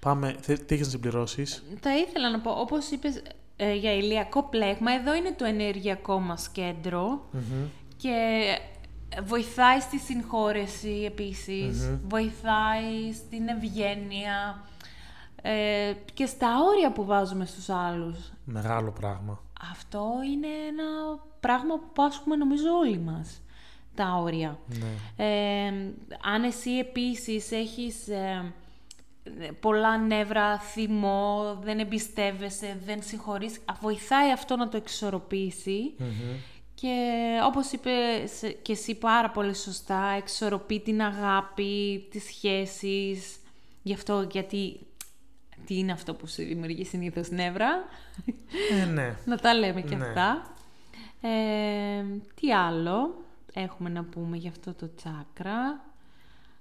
[0.00, 3.22] Πάμε, θε- τι έχεις να συμπληρώσεις; Θα ήθελα να πω, όπως είπες
[3.56, 7.24] ε, για ηλιακό πλέγμα, εδώ είναι το ενεργειακό μας κέντρο
[7.96, 8.42] και
[9.24, 14.64] βοηθάει στη συγχώρεση επίσης, βοηθάει στην ευγένεια
[15.42, 18.32] ε, και στα όρια που βάζουμε στους άλλους.
[18.44, 19.40] Μεγάλο πράγμα.
[19.72, 23.42] Αυτό είναι ένα πράγμα που πάσχουμε νομίζω όλοι μας,
[23.94, 24.58] τα όρια.
[24.66, 25.24] Ναι.
[25.26, 25.68] Ε,
[26.22, 28.52] αν εσύ επίσης έχεις ε,
[29.60, 35.94] πολλά νεύρα, θυμό, δεν εμπιστεύεσαι, δεν συγχωρείς, α, βοηθάει αυτό να το εξορροπήσει
[36.74, 36.96] και
[37.44, 37.90] όπως είπε
[38.62, 43.36] και εσύ πάρα πολύ σωστά, εξορροπεί την αγάπη, τις σχέσεις,
[43.82, 44.80] γι' αυτό γιατί
[45.66, 47.84] τι είναι αυτό που σου δημιουργεί συνήθως νεύρα,
[48.82, 49.16] Ε, ναι.
[49.30, 50.06] να τα λέμε και Ναι.
[50.06, 50.54] αυτά.
[51.20, 52.04] Ε,
[52.40, 55.84] τι άλλο; Έχουμε να πούμε για αυτό το τσάκρα.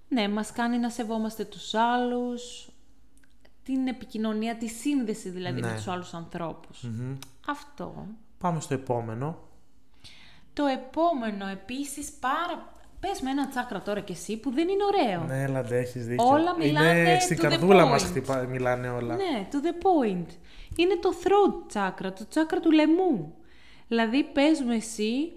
[0.08, 2.68] Ναι, μας κάνει να σεβόμαστε τους άλλους,
[3.64, 5.68] την επικοινωνία, τη σύνδεση δηλαδή Ναι.
[5.68, 6.82] με τους άλλους ανθρώπους.
[6.82, 7.16] Μμμ.
[7.48, 8.08] Αυτό.
[8.38, 9.38] Πάμε στο επόμενο.
[10.54, 12.72] Το επόμενο επίσης πάρα...
[13.00, 15.24] Πες με ένα τσάκρα τώρα κι εσύ που δεν είναι ωραίο.
[15.24, 16.26] Ναι, έλα, ντε, έχεις δίκιο.
[16.28, 18.08] Όλα μιλάνε Είναι στην to the καρδούλα μας point.
[18.08, 19.16] χτυπά, μιλάνε όλα.
[19.16, 20.28] Ναι, to the point.
[20.76, 23.36] Είναι το throat chakra, το τσάκρα του λαιμού.
[23.88, 25.32] Δηλαδή, πες μου εσύ,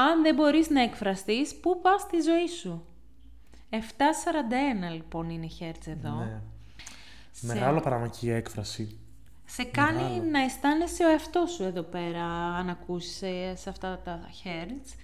[0.00, 2.84] αν δεν μπορείς να εκφραστείς, πού πας στη ζωή σου;
[3.70, 3.76] 741
[4.94, 6.10] λοιπόν είναι χέρτς εδώ.
[6.14, 6.40] Ναι.
[7.32, 8.98] Σε- Μεγάλο πράγμα και η έκφραση.
[9.44, 14.20] Σε κάνει να αισθάνεσαι ο εαυτός σου εδώ πέρα, αν ακούσεις ε, σε αυτά τα
[14.44, 14.94] hertz.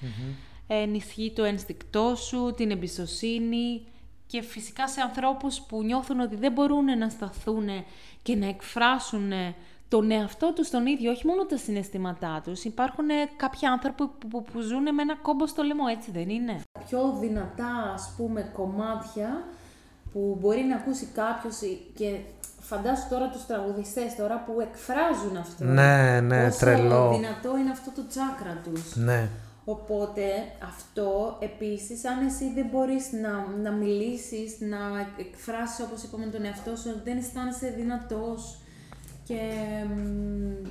[0.67, 3.87] Ενισχύει το ένστικτό σου, την εμπιστοσύνη
[4.27, 7.69] και φυσικά σε ανθρώπους που νιώθουν ότι δεν μπορούν να σταθούν
[8.23, 9.33] και να εκφράσουν
[9.95, 12.65] τον εαυτό τους τον ίδιο, όχι μόνο τα συναισθήματά τους.
[12.65, 16.29] Υπάρχουν ε, κάποιοι άνθρωποι που, που, που ζουν με ένα κόμπο στο λαιμό, έτσι δεν
[16.29, 19.45] είναι; Πιο δυνατά, ας πούμε, κομμάτια
[20.13, 21.57] που μπορεί να ακούσει κάποιος
[21.95, 22.19] και
[22.61, 25.65] φαντάσου τώρα τους τραγουδιστές τώρα που εκφράζουν αυτό.
[25.65, 27.11] Ναι, ναι, Πόσο τρελό.
[27.11, 28.97] δυνατό είναι αυτό το τσάκρα τους.
[28.97, 29.29] Ναι.
[29.65, 30.23] Οπότε
[30.73, 34.79] αυτό επίσης, αν εσύ δεν μπορείς να, να μιλήσεις, να
[35.19, 38.59] εκφράσεις όπως είπαμε τον εαυτό σου, δεν αισθάνεσαι δυνατός
[39.25, 39.41] και
[39.89, 40.69] μ,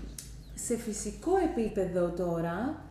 [0.56, 2.82] σε φυσικό επίπεδο τώρα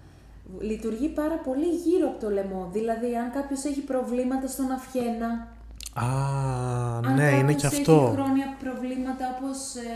[0.60, 2.68] λειτουργεί πάρα πολύ γύρω από το λαιμό.
[2.72, 5.48] Δηλαδή, αν κάποιος έχει προβλήματα στον αυχένα,
[5.94, 6.06] Α,
[7.04, 8.10] αν ναι, είναι κάποιος και έχει αυτό.
[8.14, 9.94] χρόνια προβλήματα όπως ε,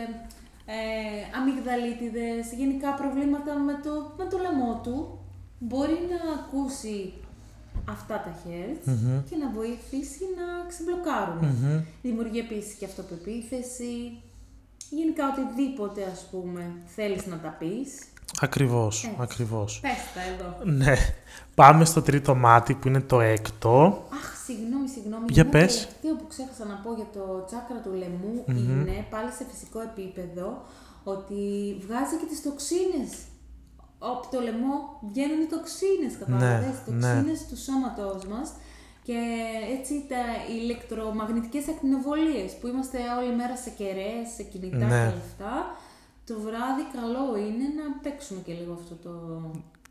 [0.66, 5.18] ε, αμυγδαλίτιδες, γενικά προβλήματα με το, με το λαιμό του,
[5.58, 7.12] μπορεί να ακούσει
[7.88, 8.84] αυτά τα hertz
[9.30, 11.40] και να βοηθήσει να ξεμπλοκάρουν.
[12.02, 14.20] Δημιουργεί επίσης και αυτοπεποίθηση,
[14.90, 17.90] γενικά οτιδήποτε ας πούμε θέλεις να τα πεις.
[18.40, 19.16] Ακριβώς, Έτσι.
[19.20, 19.80] ακριβώς.
[19.82, 20.76] Πες τα εδώ.
[20.76, 20.94] Ναι.
[21.54, 24.04] Πάμε στο τρίτο μάτι που είναι το έκτο.
[24.12, 25.24] Αχ, συγγνώμη, συγγνώμη.
[25.28, 25.74] Για Ένα πες.
[25.76, 30.62] τελευταίο που ξέχασα να πω για το τσάκρα του λαιμου είναι πάλι σε φυσικό επίπεδο
[31.04, 31.40] ότι
[31.86, 33.12] βγάζει και τις τοξίνες.
[33.98, 34.74] Από το λαιμό
[35.10, 38.48] βγαίνουν οι τοξίνες, κατάλαβες, Ναι, οι τοξίνες του σώματός μας
[39.06, 39.18] και
[39.78, 40.22] έτσι τα
[40.60, 44.86] ηλεκτρομαγνητικές ακτινοβολίες που είμαστε όλη μέρα σε κεραίες, σε κινητά Ναι.
[44.86, 45.54] και αυτά.
[46.26, 49.14] Το βράδυ καλό είναι να παίξουμε και λίγο αυτό το...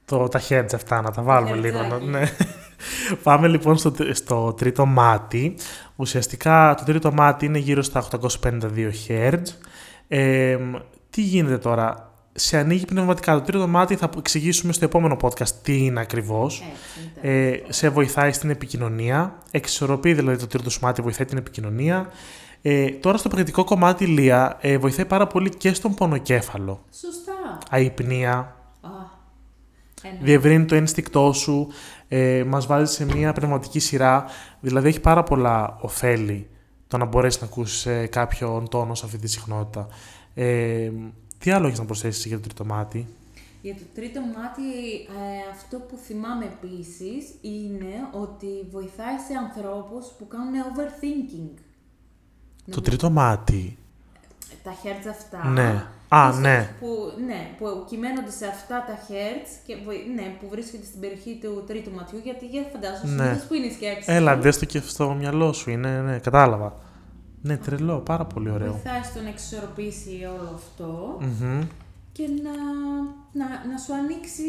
[0.06, 1.78] Το, τα heads αυτά, να τα βάλουμε λίγο.
[1.78, 2.06] να- χερτζάκι.
[2.06, 2.24] Ναι.
[3.24, 5.56] Πάμε λοιπόν στο, τρι- στο τρίτο μάτι.
[5.96, 8.08] Ουσιαστικά το τρίτο μάτι είναι γύρω στα
[8.44, 9.42] 852 Hz.
[10.08, 10.58] Ε,
[11.10, 13.34] τι γίνεται τώρα; Σε ανοίγει πνευματικά.
[13.34, 16.64] Το τρίτο μάτι θα εξηγήσουμε στο επόμενο podcast τι είναι ακριβώς.
[16.72, 19.38] Έτσι, είναι Ε, σε βοηθάει στην επικοινωνία.
[19.52, 22.10] Εξισορροπεί δηλαδή το τρίτο σου μάτι, βοηθάει την επικοινωνία.
[22.62, 26.84] Ε, τώρα στο πρακτικό κομμάτι, Λία, ε, βοηθάει πάρα πολύ και στον πονοκέφαλο.
[27.02, 27.58] Σωστά.
[27.70, 28.90] Αϊπνία, Α,
[30.02, 30.18] ένα.
[30.22, 31.68] διευρύνει το ένστικτό σου,
[32.08, 34.26] ε, μας βάζει σε μια πνευματική σειρά,
[34.60, 36.48] δηλαδή έχει πάρα πολλά ωφέλη
[36.88, 39.88] το να μπορέσεις να ακούσεις ε, κάποιον τόνο σε αυτή τη συχνότητα.
[40.34, 40.92] Ε,
[41.46, 43.08] τι άλλο έχεις να προσθέσεις για το τρίτο μάτι;
[43.62, 44.62] Για το τρίτο μάτι,
[45.00, 51.60] ε, αυτό που θυμάμαι επίσης είναι ότι βοηθάει σε ανθρώπους που κάνουν overthinking.
[52.72, 53.78] Το τρίτο μάτι.
[54.64, 55.48] Τα hertz αυτά.
[55.50, 55.86] Ναι.
[56.10, 56.76] Α, ίσως ναι.
[56.80, 56.88] Που,
[57.26, 61.64] ναι, που κυμαίνονται σε αυτά τα hertz και βοη- ναι, που βρίσκονται στην περιοχή του
[61.68, 63.24] τρίτου ματιού, γιατί για φαντάζομαι, Ναι.
[63.24, 65.70] συνήθως που είναι η σκέψη Έλα, σου, δες το και στο μυαλό σου.
[65.70, 66.74] Είναι, ναι, κατάλαβα.
[67.46, 68.72] Ναι, τρελό, πάρα πολύ ωραίο.
[68.72, 71.62] βοηθάει στο να εξισορροπήσει όλο αυτό Μμμ.
[72.12, 72.52] και να,
[73.40, 74.44] να, να σου ανοίξει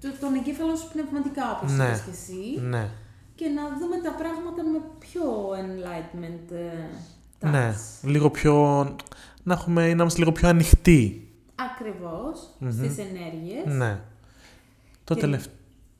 [0.00, 1.84] το, τον εγκέφαλο σου πνευματικά, όπως Ναι.
[1.84, 2.60] είπες και εσύ.
[2.60, 2.88] Ναι.
[3.34, 5.22] και να δούμε τα πράγματα με πιο
[5.62, 6.84] enlightenment ε,
[7.40, 7.50] touch.
[7.50, 7.74] Ναι.
[8.02, 8.84] Λίγο πιο.
[9.42, 11.28] Να, έχουμε, να είμαστε λίγο πιο ανοιχτοί.
[11.54, 12.70] Ακριβώς, Μμμ.
[12.72, 13.64] στις ενέργειες.
[13.66, 14.00] Ναι.
[15.04, 15.50] Το, Και- τελευ-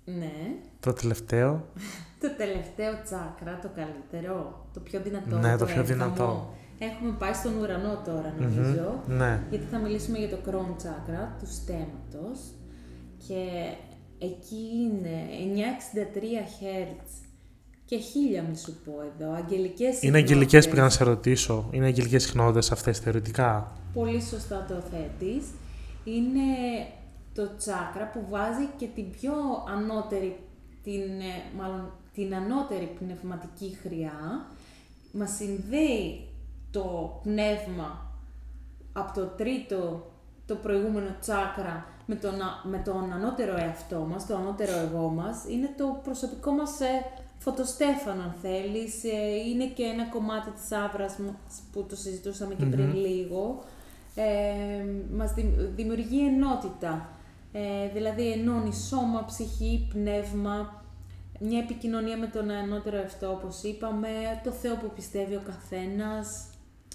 [0.05, 0.33] Ναι.
[0.81, 1.65] το τελευταίο.
[2.21, 5.37] Το τελευταίο τσάκρα, το καλύτερο, το πιο δυνατό.
[5.39, 6.05] Ναι, το πιο έβδομο.
[6.05, 6.55] δυνατό.
[6.79, 8.45] Έχουμε πάει στον ουρανό τώρα, Μμμ.
[8.45, 9.03] νομίζω.
[9.07, 9.41] Ναι.
[9.51, 12.39] Γιατί θα μιλήσουμε για το crown chakra του στέματος.
[13.27, 13.43] Και
[14.19, 17.27] εκεί είναι 963 Hz
[17.85, 17.97] και
[18.45, 20.69] 1000 μη σου πω εδώ, αγγελικές Είναι αγγελικές συχνότητες.
[20.69, 21.69] πήγα να σε ρωτήσω.
[21.71, 23.73] Είναι αγγελικές συχνότητε αυτές θεωρητικά.
[23.95, 25.47] Πολύ σωστά το θέτεις.
[26.05, 26.43] Είναι
[27.35, 29.33] το τσάκρα που βάζει και την πιο
[29.77, 30.37] ανώτερη,
[30.83, 34.47] την, ε, μάλλον την ανώτερη πνευματική χρειά.
[35.13, 36.29] Μας συνδέει
[36.71, 38.07] το πνεύμα
[38.93, 40.11] από το τρίτο,
[40.47, 45.45] το προηγούμενο τσάκρα με τον, α- με τον ανώτερο εαυτό μας, το ανώτερο εγώ μας.
[45.49, 47.05] Είναι το προσωπικό μας ε,
[47.39, 49.05] φωτοστέφανο, αν θέλεις.
[49.05, 53.63] Ε, είναι και ένα κομμάτι της άβρας μας που το συζητούσαμε και πριν λίγο.
[54.15, 54.85] Ε,
[55.17, 57.09] μας δημ- δημιουργεί ενότητα.
[57.53, 60.78] Ε, δηλαδή ενώνει σώμα, ψυχή, πνεύμα,
[61.39, 64.09] μια επικοινωνία με τον ανώτερο εαυτό, όπως είπαμε,
[64.45, 66.45] το Θεό που πιστεύει ο καθένας.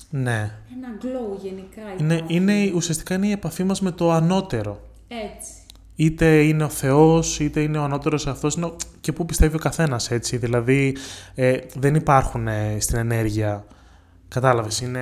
[0.09, 0.51] Ναι.
[0.77, 2.35] Ένα glow γενικά Είναι, υπάρχει.
[2.35, 4.79] είναι, ουσιαστικά είναι η επαφή μας με το ανώτερο.
[5.07, 5.51] Έτσι.
[5.95, 9.59] Είτε είναι ο Θεός, είτε είναι ο ανώτερος αυτός, είναι ο- και πού πιστεύει ο
[9.59, 10.37] καθένας, έτσι.
[10.37, 10.95] Δηλαδή,
[11.35, 13.65] ε, δεν υπάρχουν ε, στην ενέργεια,
[14.27, 14.99] κατάλαβες, είναι...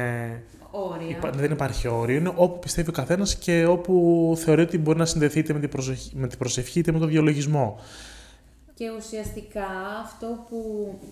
[0.71, 1.09] Όρια.
[1.17, 5.05] υπά- δεν υπάρχει όριο, είναι όπου πιστεύει ο καθένας και όπου θεωρεί ότι μπορεί να
[5.05, 7.79] συνδεθεί είτε με την προσευχή, με την προσευχή είτε με τον διαλογισμό.
[8.81, 9.67] Και ουσιαστικά
[10.05, 10.59] αυτό που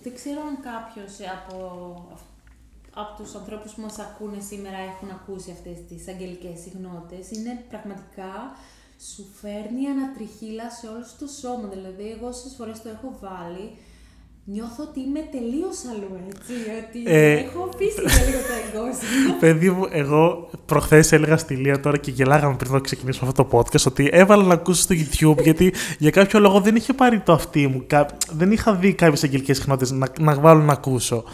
[0.02, 1.58] δεν ξέρω αν κάποιος από,
[2.94, 8.32] από τους ανθρώπους που μας ακούνε σήμερα έχουν ακούσει αυτές τις αγγελικές συγνώτες, είναι πραγματικά
[9.14, 11.68] σου φέρνει ανατριχύλα σε όλο σου το σώμα.
[11.68, 13.76] Δηλαδή, εγώ όσες φορές το έχω βάλει,
[14.52, 16.52] νιώθω ότι είμαι τελείως αλλού, έτσι,
[16.88, 19.36] ότι Ε, έχω αφήσει για λίγο το εγκόσιμο.
[19.40, 23.58] Παιδί μου, εγώ προχθές έλεγα στη Λία τώρα και γελάγαμε πριν να ξεκινήσουμε αυτό το
[23.58, 27.32] podcast ότι έβαλα να ακούσω στο YouTube γιατί για κάποιο λόγο δεν είχε πάρει το
[27.32, 27.84] αυτί μου.
[27.86, 31.24] Κα- Δεν είχα δει κάποιες αγγελικές συχνότητες να, να βάλω να ακούσω.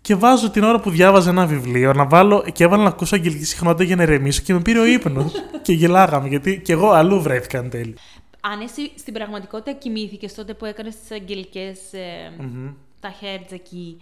[0.00, 3.44] Και βάζω την ώρα που διάβαζα ένα βιβλίο να βάλω και έβαλα να ακούσω αγγελική
[3.44, 5.32] συχνότητα για να ερεμήσω και με πήρε ο ύπνος.
[5.62, 7.94] και γελάγαμε γιατί και εγώ αλλού βρέθηκα εν τέλει.
[8.44, 12.32] Αν εσύ στην πραγματικότητα κοιμήθηκες τότε που έκανες τις αγγελικές ε,
[13.00, 13.96] τα hertz εκεί,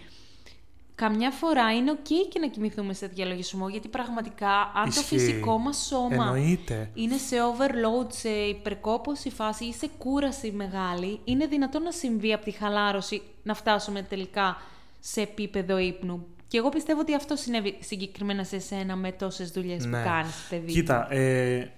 [0.94, 5.05] καμιά φορά είναι ok και να κοιμηθούμε σε διαλογισμό, γιατί πραγματικά αν το Ισχύει.
[5.18, 6.90] φυσικό μας σώμα Εννοείται.
[6.94, 12.44] είναι σε overload, σε υπερκόπωση φάση ή σε κούραση μεγάλη, είναι δυνατόν να συμβεί από
[12.44, 14.57] τη χαλάρωση να φτάσουμε τελικά
[15.00, 16.26] σε επίπεδο ύπνου.
[16.48, 19.98] Και εγώ πιστεύω ότι αυτό συνέβη συγκεκριμένα σε σένα με τόσες δουλειές Ναι.
[19.98, 20.72] που κάνεις, παιδί.
[20.72, 21.72] Κοίτα, ε,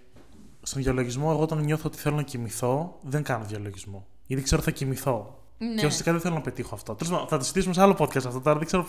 [0.63, 4.07] στον διαλογισμό, εγώ όταν νιώθω ότι θέλω να κοιμηθώ, δεν κάνω διαλογισμό.
[4.27, 5.37] Γιατί ξέρω ότι θα κοιμηθώ.
[5.59, 5.69] Ναι.
[5.69, 6.95] Και ουσιαστικά δεν θέλω να πετύχω αυτό.
[6.95, 8.59] Τέλος πάντων, θα το συζητήσουμε σε άλλο podcast αυτό τώρα.
[8.59, 8.87] Δεν ξέρω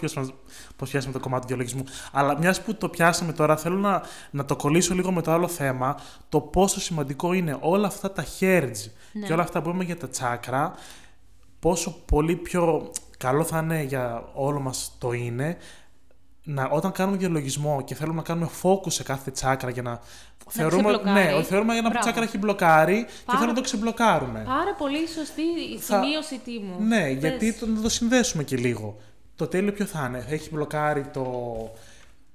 [0.76, 1.84] πώς πιάσαμε το κομμάτι του διαλογισμού.
[2.12, 5.48] Αλλά μιας που το πιάσαμε τώρα, θέλω να, να το κολλήσω λίγο με το άλλο
[5.48, 5.98] θέμα.
[6.30, 8.72] Το πόσο σημαντικό είναι όλα αυτά τα hertz
[9.14, 9.26] Ναι.
[9.26, 10.74] και όλα αυτά που είπαμε για τα τσάκρα.
[11.60, 15.58] Πόσο πολύ πιο καλό θα είναι για όλο μας το είναι
[16.44, 20.00] να, όταν κάνουμε διαλογισμό και θέλουμε να κάνουμε focus σε κάθε τσάκρα για να.
[20.48, 21.26] θεωρούμε, ξεμπλοκάρει.
[21.28, 22.00] ναι, ότι θεωρούμε ένα Μπράβο.
[22.00, 24.44] τσάκρα έχει μπλοκάρει και Πάρα- θέλουμε να το ξεμπλοκάρουμε.
[24.46, 25.42] Πάρα πολύ σωστή
[25.74, 26.76] η Θα- σημείωση τίμου.
[26.80, 27.18] Ναι, Πες.
[27.20, 28.98] γιατί το, να το συνδέσουμε και λίγο.
[29.36, 31.26] Το τέλειο ποιο θα είναι, θα έχει μπλοκάρει το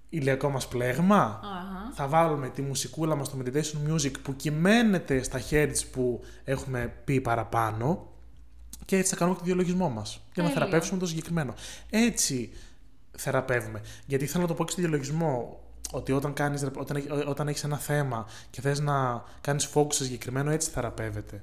[0.09, 1.92] ηλιακό μας πλέγμα; Αχα.
[1.94, 7.21] Θα βάλουμε τη μουσικούλα μας, το meditation music που κυμαίνεται στα hertz που έχουμε πει
[7.21, 8.07] παραπάνω
[8.85, 10.11] και έτσι θα κάνουμε και το διαλογισμό μας.
[10.35, 10.55] Για να Τέλεια.
[10.55, 11.55] θεραπεύσουμε το συγκεκριμένο.
[11.90, 12.51] Έτσι
[13.20, 13.81] θεραπεύουμε.
[14.07, 15.61] Γιατί θέλω να το πω και στο διαλογισμό
[15.92, 20.04] ότι όταν, κάνεις, όταν, έχ- όταν έχεις ένα θέμα και θες να κάνεις focus σε
[20.04, 21.42] συγκεκριμένο, έτσι θεραπεύεται.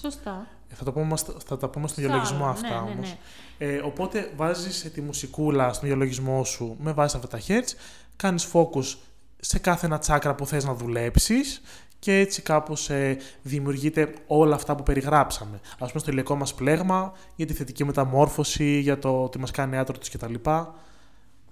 [0.00, 0.46] Σωστά.
[0.74, 3.16] Θα, το πούμε, θα τα πούμε στον Σ' διαλογισμό άλλο, αυτά ναι, ναι, όμως.
[3.58, 3.66] ναι.
[3.66, 7.72] Ε, οπότε βάζεις τη μουσικούλα στον διαλογισμό σου με βάση αυτά τα hertz,
[8.16, 8.96] κάνεις focus
[9.40, 11.60] σε κάθε ένα τσάκρα που θες να δουλέψεις
[11.98, 15.60] και έτσι κάπως ε, δημιουργείται όλα αυτά που περιγράψαμε.
[15.78, 19.76] Ας πούμε στο ηλιακό μας πλέγμα, για τη θετική μεταμόρφωση, για το ότι μας κάνει
[19.78, 20.34] άτρωτος κτλ.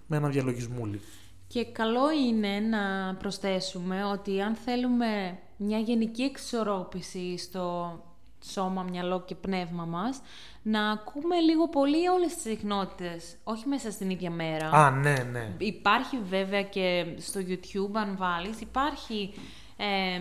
[0.07, 1.01] Με ένα διαλογισμούλι.
[1.47, 7.99] Και καλό είναι να προσθέσουμε ότι αν θέλουμε μια γενική εξορρόπηση στο
[8.45, 10.21] σώμα, μυαλό και πνεύμα μας,
[10.62, 14.71] να ακούμε λίγο πολύ όλες τις συχνότητες, όχι μέσα στην ίδια μέρα.
[14.71, 15.55] Α, ναι, ναι.
[15.59, 19.35] Υπάρχει βέβαια και στο YouTube, αν βάλεις, υπάρχει
[19.77, 20.21] ε,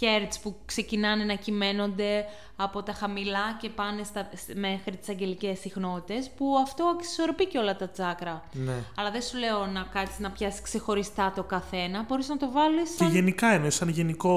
[0.00, 2.24] hertz που ξεκινάνε να κυμαίνονται
[2.56, 7.76] από τα χαμηλά και πάνε στα, μέχρι τις αγγελικές συχνότητες, που αυτό αξισορροπεί και όλα
[7.76, 8.44] τα τσάκρα.
[8.52, 8.72] ναι.
[8.96, 12.90] Αλλά δεν σου λέω να κάτσεις να πιάσεις ξεχωριστά το καθένα, μπορείς να το βάλεις
[12.90, 13.12] Και σαν...
[13.12, 14.34] γενικά είναι σαν γενικό.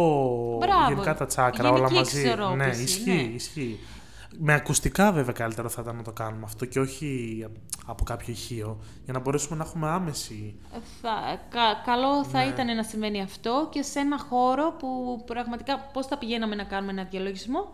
[0.59, 0.87] Μπράβο.
[0.89, 2.19] Γενικά τα τσάκρα, Γενική όλα μαζί.
[2.19, 3.35] εξορρόπηση, Ναι, ισχύει, ναι.
[3.35, 3.79] ισχύει.
[4.37, 7.45] Με ακουστικά βέβαια καλύτερο θα ήταν να το κάνουμε αυτό και όχι
[7.85, 10.59] από κάποιο ηχείο, για να μπορέσουμε να έχουμε άμεση.
[11.01, 12.45] Θα, κα- καλό θα Ναι.
[12.45, 16.91] ήταν να συμβαίνει αυτό και σε ένα χώρο που πραγματικά πώς θα πηγαίναμε να κάνουμε
[16.91, 17.69] ένα διαλογισμό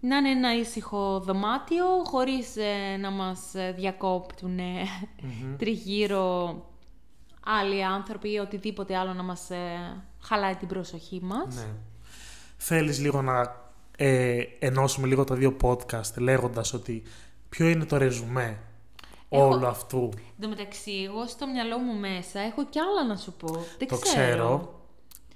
[0.00, 4.82] να είναι ένα ήσυχο δωμάτιο χωρίς ε, να μας ε, διακόπτουν ε,
[5.58, 6.56] τριγύρω
[7.44, 9.56] άλλοι άνθρωποι ή οτιδήποτε άλλο να μας ε,
[10.20, 11.54] χαλάει την προσοχή μας.
[11.54, 11.66] Ναι.
[12.56, 13.64] Θέλεις λίγο να
[13.96, 17.02] ε, ενώσουμε λίγο τα δύο podcast λέγοντας ότι
[17.48, 18.58] ποιο είναι το ρεζουμέ
[19.28, 20.10] Έχω- όλου αυτού.
[20.16, 23.64] Εν τω μεταξύ, εγώ στο μυαλό μου μέσα έχω κι άλλα να σου πω.
[23.78, 24.75] Δεν Το ξέρω.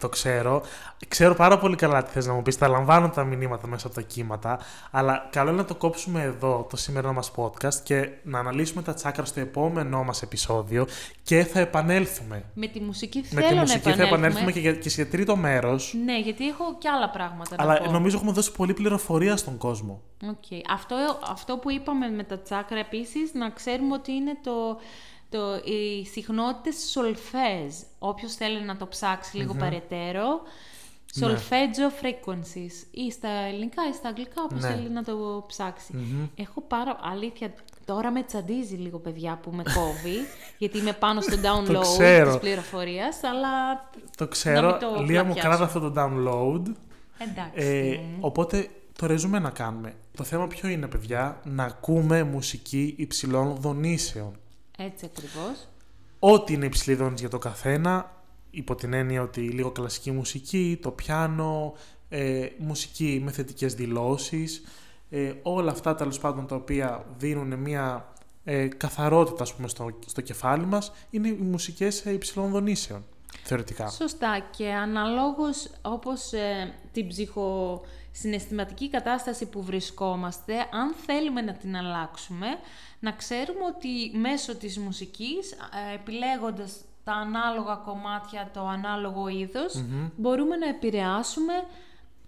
[0.01, 0.63] Το ξέρω.
[1.09, 2.59] Ξέρω πάρα πολύ καλά τι θες να μου πεις.
[2.59, 4.59] Τα λαμβάνω τα μηνύματα μέσα από τα κύματα.
[4.91, 8.95] Αλλά καλό είναι να το κόψουμε εδώ το σημερινό μας podcast και να αναλύσουμε τα
[8.95, 10.87] τσάκρα στο επόμενό μας επεισόδιο
[11.23, 12.45] και θα επανέλθουμε.
[12.55, 14.17] Με τη μουσική Με θέλω τη να μουσική θα επανέλθουμε.
[14.17, 15.95] επανέλθουμε και, για, και σε τρίτο μέρος.
[16.05, 17.91] Ναι, γιατί έχω κι άλλα πράγματα να Αλλά πω.
[17.91, 20.03] νομίζω έχουμε δώσει πολλή πληροφορία στον κόσμο.
[20.29, 20.71] Οκ.
[20.71, 20.97] Αυτό,
[21.31, 24.53] αυτό που είπαμε με τα τσάκρα επίσης, να ξέρουμε ότι είναι το,
[25.31, 27.75] το, οι συχνότητες σολφέζ.
[27.99, 30.41] Όποιος θέλει να το ψάξει λίγο παρετέρω.
[31.15, 31.27] Ναι.
[31.27, 32.87] Solfeggio frequencies.
[32.91, 34.69] Ή στα ελληνικά ή στα αγγλικά, όπως Ναι.
[34.69, 35.95] θέλει να το ψαξει
[36.35, 36.99] Έχω πάρα...
[37.03, 37.53] Αλήθεια,
[37.85, 40.17] τώρα με τσαντίζει λίγο, παιδιά, που με κόβει,
[40.59, 42.31] γιατί είμαι πάνω στο download ξέρω.
[42.31, 43.75] της πληροφορίας, αλλά...
[44.17, 44.71] Το Να ξέρω.
[44.71, 45.49] μην το Λία μου πλατιάσω.
[45.49, 46.63] κράτα αυτό το download.
[47.19, 47.53] Εντάξει.
[47.55, 48.17] Ε, Θεέ μου.
[48.21, 49.95] οπότε το ρεζούμε να κάνουμε.
[50.17, 54.33] Το θέμα ποιο είναι, παιδιά, να ακούμε μουσική υψηλών δονήσεων.
[54.85, 55.69] Έτσι ακριβώς.
[56.19, 60.91] Ό,τι είναι υψηλή δόνηση για το καθένα, υπό την έννοια ότι λίγο κλασική μουσική, το
[60.91, 61.75] πιάνο,
[62.09, 64.63] ε, μουσική με θετικές δηλώσεις,
[65.11, 68.15] ε, όλα αυτά τέλος πάντων τα οποία δίνουν μια
[68.45, 73.05] ε, καθαρότητα ας πούμε, στο, στο κεφάλι μας, είναι οι μουσικές ε, υψηλών δονήσεων,
[73.43, 73.89] θεωρητικά.
[73.89, 77.09] Σωστά και αναλόγως όπως ε, την
[78.13, 82.47] ψυχοσυναισθηματική κατάσταση που βρισκόμαστε, αν θέλουμε να την αλλάξουμε,
[83.01, 89.85] να ξέρουμε ότι μέσω της μουσικής, ε, επιλέγοντας τα ανάλογα κομμάτια, το ανάλογο είδος,
[90.17, 91.55] μπορούμε να επηρεάσουμε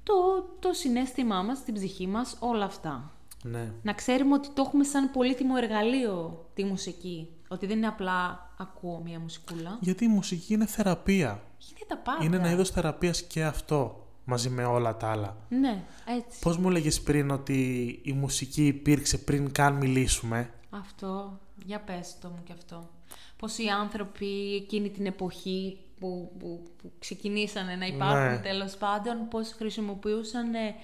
[0.02, 0.14] το,
[0.58, 3.10] το συνέστημά μας, την ψυχή μας, όλα αυτά.
[3.42, 3.72] Ναι.
[3.82, 7.28] Να ξέρουμε ότι το έχουμε σαν πολύτιμο εργαλείο τη μουσική.
[7.48, 9.78] Ότι δεν είναι απλά ακούω μία μουσικούλα.
[9.80, 11.42] Γιατί η μουσική είναι θεραπεία.
[11.70, 12.24] Είναι τα πάντα.
[12.24, 15.36] Είναι ένα είδος θεραπείας και αυτό, μαζί με όλα τα άλλα.
[15.48, 16.38] Ναι, έτσι.
[16.40, 22.28] Πώς μου έλεγες πριν ότι η μουσική υπήρξε πριν καν μιλήσουμε; Αυτό, για πες το
[22.28, 22.90] μου και αυτό.
[23.36, 28.38] Πώς οι άνθρωποι εκείνη την εποχή που, που, που ξεκινήσανε να υπάρχουν Ναι.
[28.38, 30.74] τέλος πάντων, πώς χρησιμοποιούσαν ε,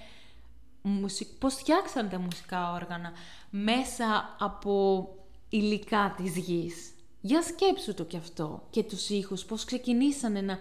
[0.81, 1.27] μουσικ...
[1.39, 3.11] πώς φτιάξαν τα μουσικά όργανα
[3.49, 5.07] μέσα από
[5.49, 6.93] υλικά της γης.
[7.21, 10.57] Για σκέψου το κι αυτό και τους ήχους, πώς ξεκινήσανε να...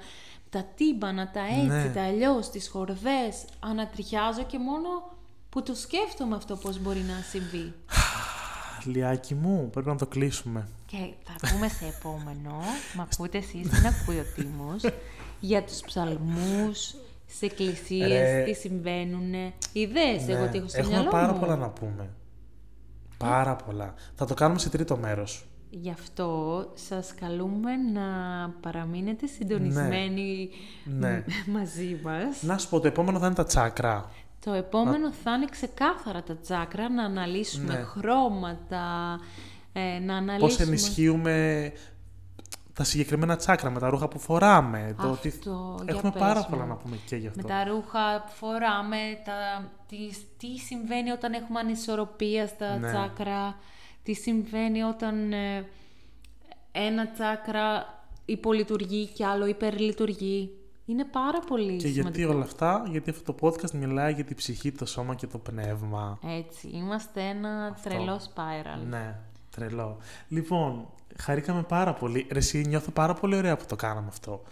[0.51, 1.91] Τα τύμπανα, τα έτσι, Ναι.
[1.95, 4.89] τα αλλιώς, τις χορδές, ανατριχιάζω και μόνο
[5.51, 7.75] που το σκέφτομαι αυτό πώς μπορεί να συμβεί.
[8.93, 10.69] Λιάκι μου, πρέπει να το κλείσουμε.
[10.87, 12.57] Και θα πούμε σε επόμενο,
[12.97, 14.83] μα ακούτε εσείς, δεν ακούει ο Τίμος,
[15.41, 16.95] για τους ψαλμούς,
[17.27, 18.43] στις εκκλησίες, Ρε.
[18.45, 19.53] τι συμβαίνουν.
[19.73, 21.39] Ιδέες, εγώ Ναι, τι έχω στο Έχουμε μυαλό πάρα μου.
[21.39, 22.09] πολλά να πούμε.
[23.19, 23.95] Πάρα πολλά.
[24.15, 25.48] Θα το κάνουμε σε τρίτο μέρος.
[25.71, 28.03] Γι' αυτό σας καλούμε να
[28.61, 30.49] παραμείνετε συντονισμένοι
[30.85, 31.11] Ναι.
[31.17, 32.43] μ- μαζί μας.
[32.43, 34.11] Να σου πω, το επόμενο θα είναι τα τσάκρα.
[34.45, 37.83] Το επόμενο θα είναι ξεκάθαρα τα τσάκρα, να αναλύσουμε Ναι.
[37.83, 39.19] χρώματα,
[39.73, 40.39] ε, να αναλύσουμε...
[40.49, 41.73] Πώς ενισχύουμε
[42.73, 44.95] τα συγκεκριμένα τσάκρα με τα ρούχα που φοράμε.
[45.01, 45.29] Το ότι...
[45.29, 46.47] Αυτό, για Έχουμε πες πάρα μου.
[46.51, 47.43] πολλά να πούμε και γι' αυτό.
[47.43, 52.87] Με τα ρούχα που φοράμε, τα, τις, τι συμβαίνει όταν έχουμε ανισορροπία στα Ναι.
[52.89, 53.57] τσάκρα,
[54.09, 55.67] τι συμβαίνει όταν ε,
[56.73, 57.85] ένα τσάκρα
[58.25, 60.51] υπολειτουργεί και άλλο υπερλειτουργεί.
[60.85, 62.01] Είναι πάρα πολύ Και σημαντικό.
[62.01, 65.39] γιατί όλα αυτά, γιατί αυτό το podcast μιλάει για τη ψυχή, το σώμα και το
[65.39, 66.19] πνεύμα.
[66.39, 68.87] Έτσι, είμαστε ένα τρελό spiral.
[68.89, 69.19] Ναι,
[69.57, 69.97] τρελό.
[70.29, 70.89] Λοιπόν,
[71.19, 72.27] χαρήκαμε πάρα πολύ.
[72.31, 74.43] Ρε, εσύ νιώθω πάρα πολύ ωραία που το κάναμε αυτό.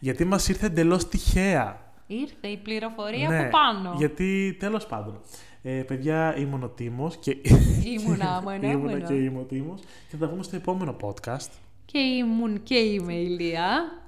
[0.00, 1.80] Γιατί μας ήρθε εντελώς τυχαία.
[2.06, 3.94] Ήρθε η πληροφορία ναι, από πάνω.
[3.96, 5.20] Γιατί, τέλος πάντων,
[5.68, 7.36] ε, παιδιά, ήμουν ο Τίμος και...
[7.98, 9.06] Ήμουνα, μου, ένα, μου, ήμουνα ένα.
[9.06, 11.48] και είμαι ο Τίμος και θα τα πούμε στο επόμενο podcast.
[11.84, 13.66] Και ήμουν και είμαι η Ηλία.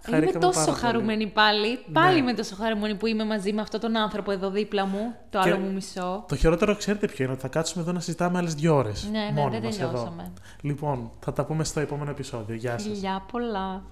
[0.09, 0.79] Είμαι Χαρήκαμε τόσο πάρα πολύ.
[0.79, 1.79] χαρούμενη πάλι.
[1.93, 2.21] Πάλι Ναι.
[2.21, 5.49] είμαι τόσο χαρούμενη που είμαι μαζί με αυτόν τον άνθρωπο εδώ δίπλα μου, το Και-
[5.51, 6.25] άλλο μου μισό.
[6.29, 9.09] Το χειρότερο ξέρετε ποιο είναι, ότι θα κάτσουμε εδώ να συζητάμε άλλες δύο ώρες.
[9.13, 10.33] Ναι, ναι, δεν τελειώσαμε.
[10.61, 12.55] Λοιπόν, θα τα πούμε στο επόμενο επεισόδιο.
[12.55, 12.83] Γεια σας.
[12.83, 13.83] Φιλιά πολλά.